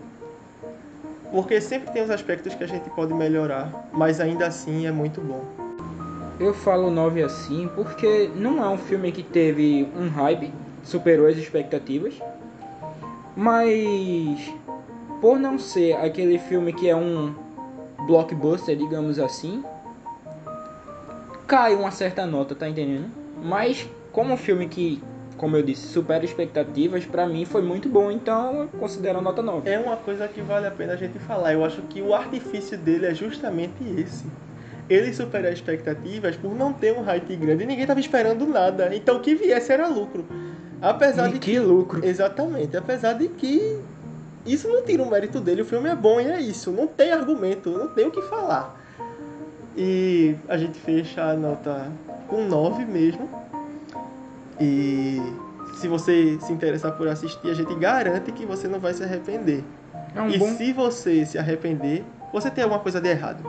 Porque 1.32 1.60
sempre 1.62 1.92
tem 1.92 2.04
os 2.04 2.10
aspectos 2.10 2.56
que 2.56 2.64
a 2.64 2.68
gente 2.68 2.90
pode 2.92 3.14
melhorar, 3.14 3.88
mas 3.94 4.20
ainda 4.20 4.48
assim 4.48 4.88
é 4.88 4.92
muito 4.92 5.22
bom. 5.22 5.69
Eu 6.40 6.54
falo 6.54 6.90
9 6.90 7.22
assim 7.22 7.70
porque 7.76 8.30
não 8.34 8.64
é 8.64 8.70
um 8.70 8.78
filme 8.78 9.12
que 9.12 9.22
teve 9.22 9.88
um 9.96 10.08
hype, 10.08 10.54
superou 10.84 11.28
as 11.28 11.36
expectativas. 11.36 12.14
Mas 13.36 14.54
por 15.20 15.38
não 15.38 15.60
ser 15.60 15.94
aquele 15.98 16.40
filme 16.40 16.72
que 16.72 16.90
é 16.90 16.96
um 16.96 17.36
blockbuster, 18.06 18.76
digamos 18.76 19.20
assim, 19.20 19.64
cai 21.46 21.76
uma 21.76 21.92
certa 21.92 22.26
nota, 22.26 22.56
tá 22.56 22.70
entendendo? 22.70 23.10
Mas 23.44 23.90
como 24.12 24.34
um 24.34 24.38
filme 24.38 24.68
que, 24.68 25.02
como 25.36 25.58
eu 25.58 25.64
disse, 25.64 25.88
supera 25.88 26.24
expectativas, 26.24 27.06
pra 27.06 27.28
mim 27.28 27.44
foi 27.44 27.62
muito 27.62 27.90
bom, 27.90 28.10
então 28.10 28.62
eu 28.62 28.68
considero 28.80 29.20
a 29.20 29.22
nota 29.22 29.42
9. 29.42 29.70
É 29.70 29.78
uma 29.78 29.98
coisa 29.98 30.28
que 30.28 30.42
vale 30.42 30.68
a 30.68 30.72
pena 30.72 30.94
a 30.94 30.96
gente 30.96 31.20
falar. 31.20 31.54
Eu 31.54 31.66
acho 31.66 31.82
que 31.84 32.02
o 32.02 32.14
artifício 32.14 32.78
dele 32.78 33.06
é 33.06 33.14
justamente 33.14 33.84
esse. 33.98 34.26
Ele 34.90 35.14
supera 35.14 35.50
as 35.50 35.56
expectativas 35.56 36.36
por 36.36 36.56
não 36.56 36.74
ter 36.74 36.94
um 36.94 37.02
hype 37.02 37.36
grande 37.36 37.64
e 37.64 37.68
ninguém 37.68 37.86
tava 37.86 38.00
esperando 38.00 38.48
nada. 38.48 38.94
Então 38.96 39.18
o 39.18 39.20
que 39.20 39.36
viesse 39.36 39.72
era 39.72 39.88
lucro. 39.88 40.26
Apesar 40.82 41.28
de 41.28 41.36
E 41.36 41.40
que 41.40 41.60
lucro! 41.60 42.04
Exatamente, 42.04 42.76
apesar 42.76 43.14
de 43.14 43.28
que 43.28 43.80
isso 44.46 44.68
não 44.68 44.84
tira 44.84 45.04
o 45.04 45.10
mérito 45.10 45.40
dele, 45.40 45.62
o 45.62 45.66
filme 45.66 45.90
é 45.90 45.96
bom 45.96 46.20
e 46.20 46.26
é 46.26 46.42
isso, 46.42 46.72
não 46.72 46.88
tem 46.88 47.12
argumento, 47.12 47.70
não 47.70 47.90
tem 47.90 48.08
o 48.08 48.12
que 48.12 48.22
falar. 48.24 48.80
E 49.78 50.36
a 50.48 50.58
gente 50.58 50.80
fecha 50.80 51.24
a 51.24 51.34
nota 51.36 51.92
com 52.28 52.46
9 52.46 52.86
mesmo. 52.86 53.30
E 54.60 55.22
se 55.76 55.88
você 55.88 56.38
se 56.42 56.52
interessar 56.52 56.94
por 56.94 57.08
assistir, 57.08 57.50
a 57.50 57.54
gente 57.54 57.74
garante 57.76 58.32
que 58.32 58.46
você 58.46 58.68
não 58.68 58.80
vai 58.80 58.94
se 58.94 59.04
arrepender. 59.04 59.64
É 60.16 60.22
um 60.22 60.30
e 60.30 60.38
bom. 60.38 60.54
se 60.56 60.74
você 60.74 61.26
se 61.26 61.38
arrepender, 61.38 62.04
você 62.34 62.50
tem 62.50 62.64
alguma 62.64 62.82
coisa 62.82 63.00
de 63.00 63.10
errado. 63.10 63.44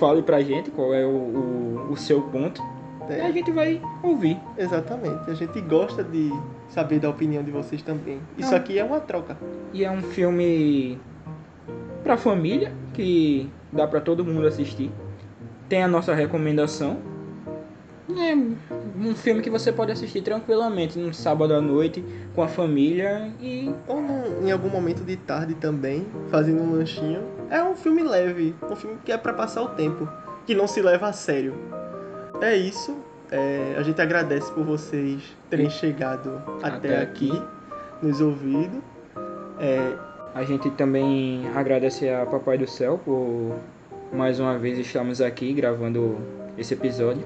Fale 0.00 0.22
pra 0.22 0.40
gente 0.40 0.70
qual 0.70 0.94
é 0.94 1.04
o, 1.04 1.10
o, 1.10 1.88
o 1.92 1.96
seu 1.96 2.22
ponto. 2.22 2.60
E 3.08 3.12
a 3.12 3.28
É, 3.28 3.32
gente 3.32 3.50
vai 3.50 3.80
ouvir. 4.02 4.38
exatamente. 4.56 5.30
A 5.30 5.34
gente 5.34 5.60
gosta 5.60 6.02
de 6.02 6.30
saber 6.68 6.98
da 7.00 7.10
opinião 7.10 7.42
de 7.42 7.50
vocês 7.50 7.82
também. 7.82 8.18
Isso 8.38 8.50
Não. 8.50 8.56
aqui 8.58 8.78
é 8.78 8.84
uma 8.84 8.98
troca. 9.00 9.36
E 9.74 9.84
é 9.84 9.90
um 9.90 10.00
filme 10.00 10.98
pra 12.02 12.16
família 12.16 12.72
que 12.94 13.50
dá 13.72 13.86
pra 13.86 14.00
todo 14.00 14.24
mundo 14.24 14.46
assistir. 14.46 14.90
Tem 15.68 15.82
a 15.82 15.88
nossa 15.88 16.14
recomendação. 16.14 16.98
É 18.18 18.34
um 18.98 19.14
filme 19.14 19.42
que 19.42 19.50
você 19.50 19.70
pode 19.72 19.92
assistir 19.92 20.22
tranquilamente 20.22 20.98
num 20.98 21.12
sábado 21.12 21.54
à 21.54 21.60
noite 21.60 22.04
com 22.34 22.42
a 22.42 22.48
família 22.48 23.30
e 23.40 23.72
Ou 23.86 24.00
num- 24.00 24.46
em 24.46 24.50
algum 24.52 24.68
momento 24.68 25.02
de 25.04 25.16
tarde 25.16 25.54
também, 25.54 26.06
fazendo 26.28 26.62
um 26.62 26.72
lanchinho. 26.72 27.22
É 27.50 27.62
um 27.62 27.74
filme 27.76 28.02
leve, 28.02 28.54
um 28.70 28.76
filme 28.76 28.96
que 29.04 29.12
é 29.12 29.16
pra 29.16 29.32
passar 29.32 29.62
o 29.62 29.68
tempo, 29.70 30.08
que 30.46 30.54
não 30.54 30.66
se 30.66 30.80
leva 30.82 31.08
a 31.08 31.12
sério. 31.12 31.54
É 32.40 32.56
isso. 32.56 32.96
é, 33.32 33.74
a 33.78 33.82
gente 33.82 34.00
agradece 34.02 34.50
por 34.52 34.64
vocês 34.64 35.22
terem 35.48 35.70
chegado 35.70 36.42
até, 36.62 36.76
Até 36.76 37.02
aqui, 37.02 37.30
aqui. 37.30 37.42
nos 38.02 38.20
ouvido. 38.20 38.82
É, 39.60 39.94
a 40.34 40.42
gente 40.42 40.68
também 40.70 41.48
agradece 41.54 42.08
a 42.08 42.26
Papai 42.26 42.58
do 42.58 42.66
Céu 42.68 42.98
por 43.04 43.54
mais 44.12 44.40
uma 44.40 44.58
vez 44.58 44.78
estarmos 44.78 45.20
aqui 45.20 45.52
gravando 45.52 46.18
esse 46.58 46.74
episódio. 46.74 47.22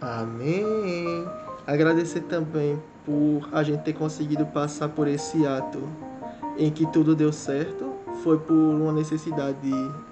Amém. 0.00 1.26
Agradecer 1.66 2.20
também 2.22 2.80
por 3.04 3.48
a 3.52 3.62
gente 3.62 3.82
ter 3.82 3.92
conseguido 3.92 4.46
passar 4.46 4.88
por 4.88 5.08
esse 5.08 5.46
ato 5.46 5.82
em 6.56 6.70
que 6.70 6.86
tudo 6.86 7.14
deu 7.14 7.32
certo. 7.32 7.92
Foi 8.22 8.38
por 8.38 8.54
uma 8.54 8.92
necessidade 8.92 9.70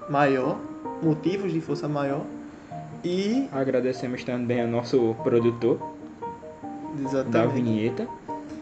maior, 0.08 0.58
motivos 1.02 1.52
de 1.52 1.60
força 1.60 1.88
maior. 1.88 2.24
E, 3.04 3.48
Agradecemos 3.52 4.24
também 4.24 4.62
ao 4.62 4.68
nosso 4.68 5.14
produtor 5.22 5.78
da 6.94 7.08
exatamente, 7.08 7.54
vinheta, 7.54 8.08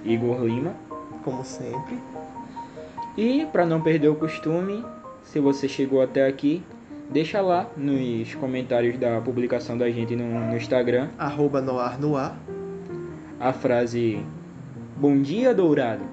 Igor 0.05 0.43
Lima. 0.43 0.75
como 1.23 1.45
sempre, 1.45 1.99
E 3.17 3.47
para 3.47 3.65
não 3.65 3.81
perder 3.81 4.09
o 4.09 4.17
costume, 4.17 4.85
se 5.23 5.39
você 5.41 5.69
chegou 5.69 6.03
até 6.03 6.27
aqui, 6.27 6.63
deixa 7.11 7.41
lá 7.41 7.71
nos 7.77 8.35
comentários 8.35 8.99
da 8.99 9.21
publicação 9.21 9.77
da 9.77 9.91
gente 9.91 10.17
no, 10.17 10.25
no 10.25 10.57
Instagram 10.57 11.11
arroba 11.19 11.61
noar 11.61 12.01
no 12.01 12.17
ar. 12.17 12.39
a 13.39 13.53
frase 13.53 14.25
Bom 14.97 15.21
dia, 15.21 15.53
Dourado. 15.53 16.05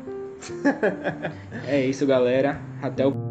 é 1.68 1.86
isso, 1.86 2.06
galera. 2.08 2.60
Até 2.82 3.06
o 3.06 3.31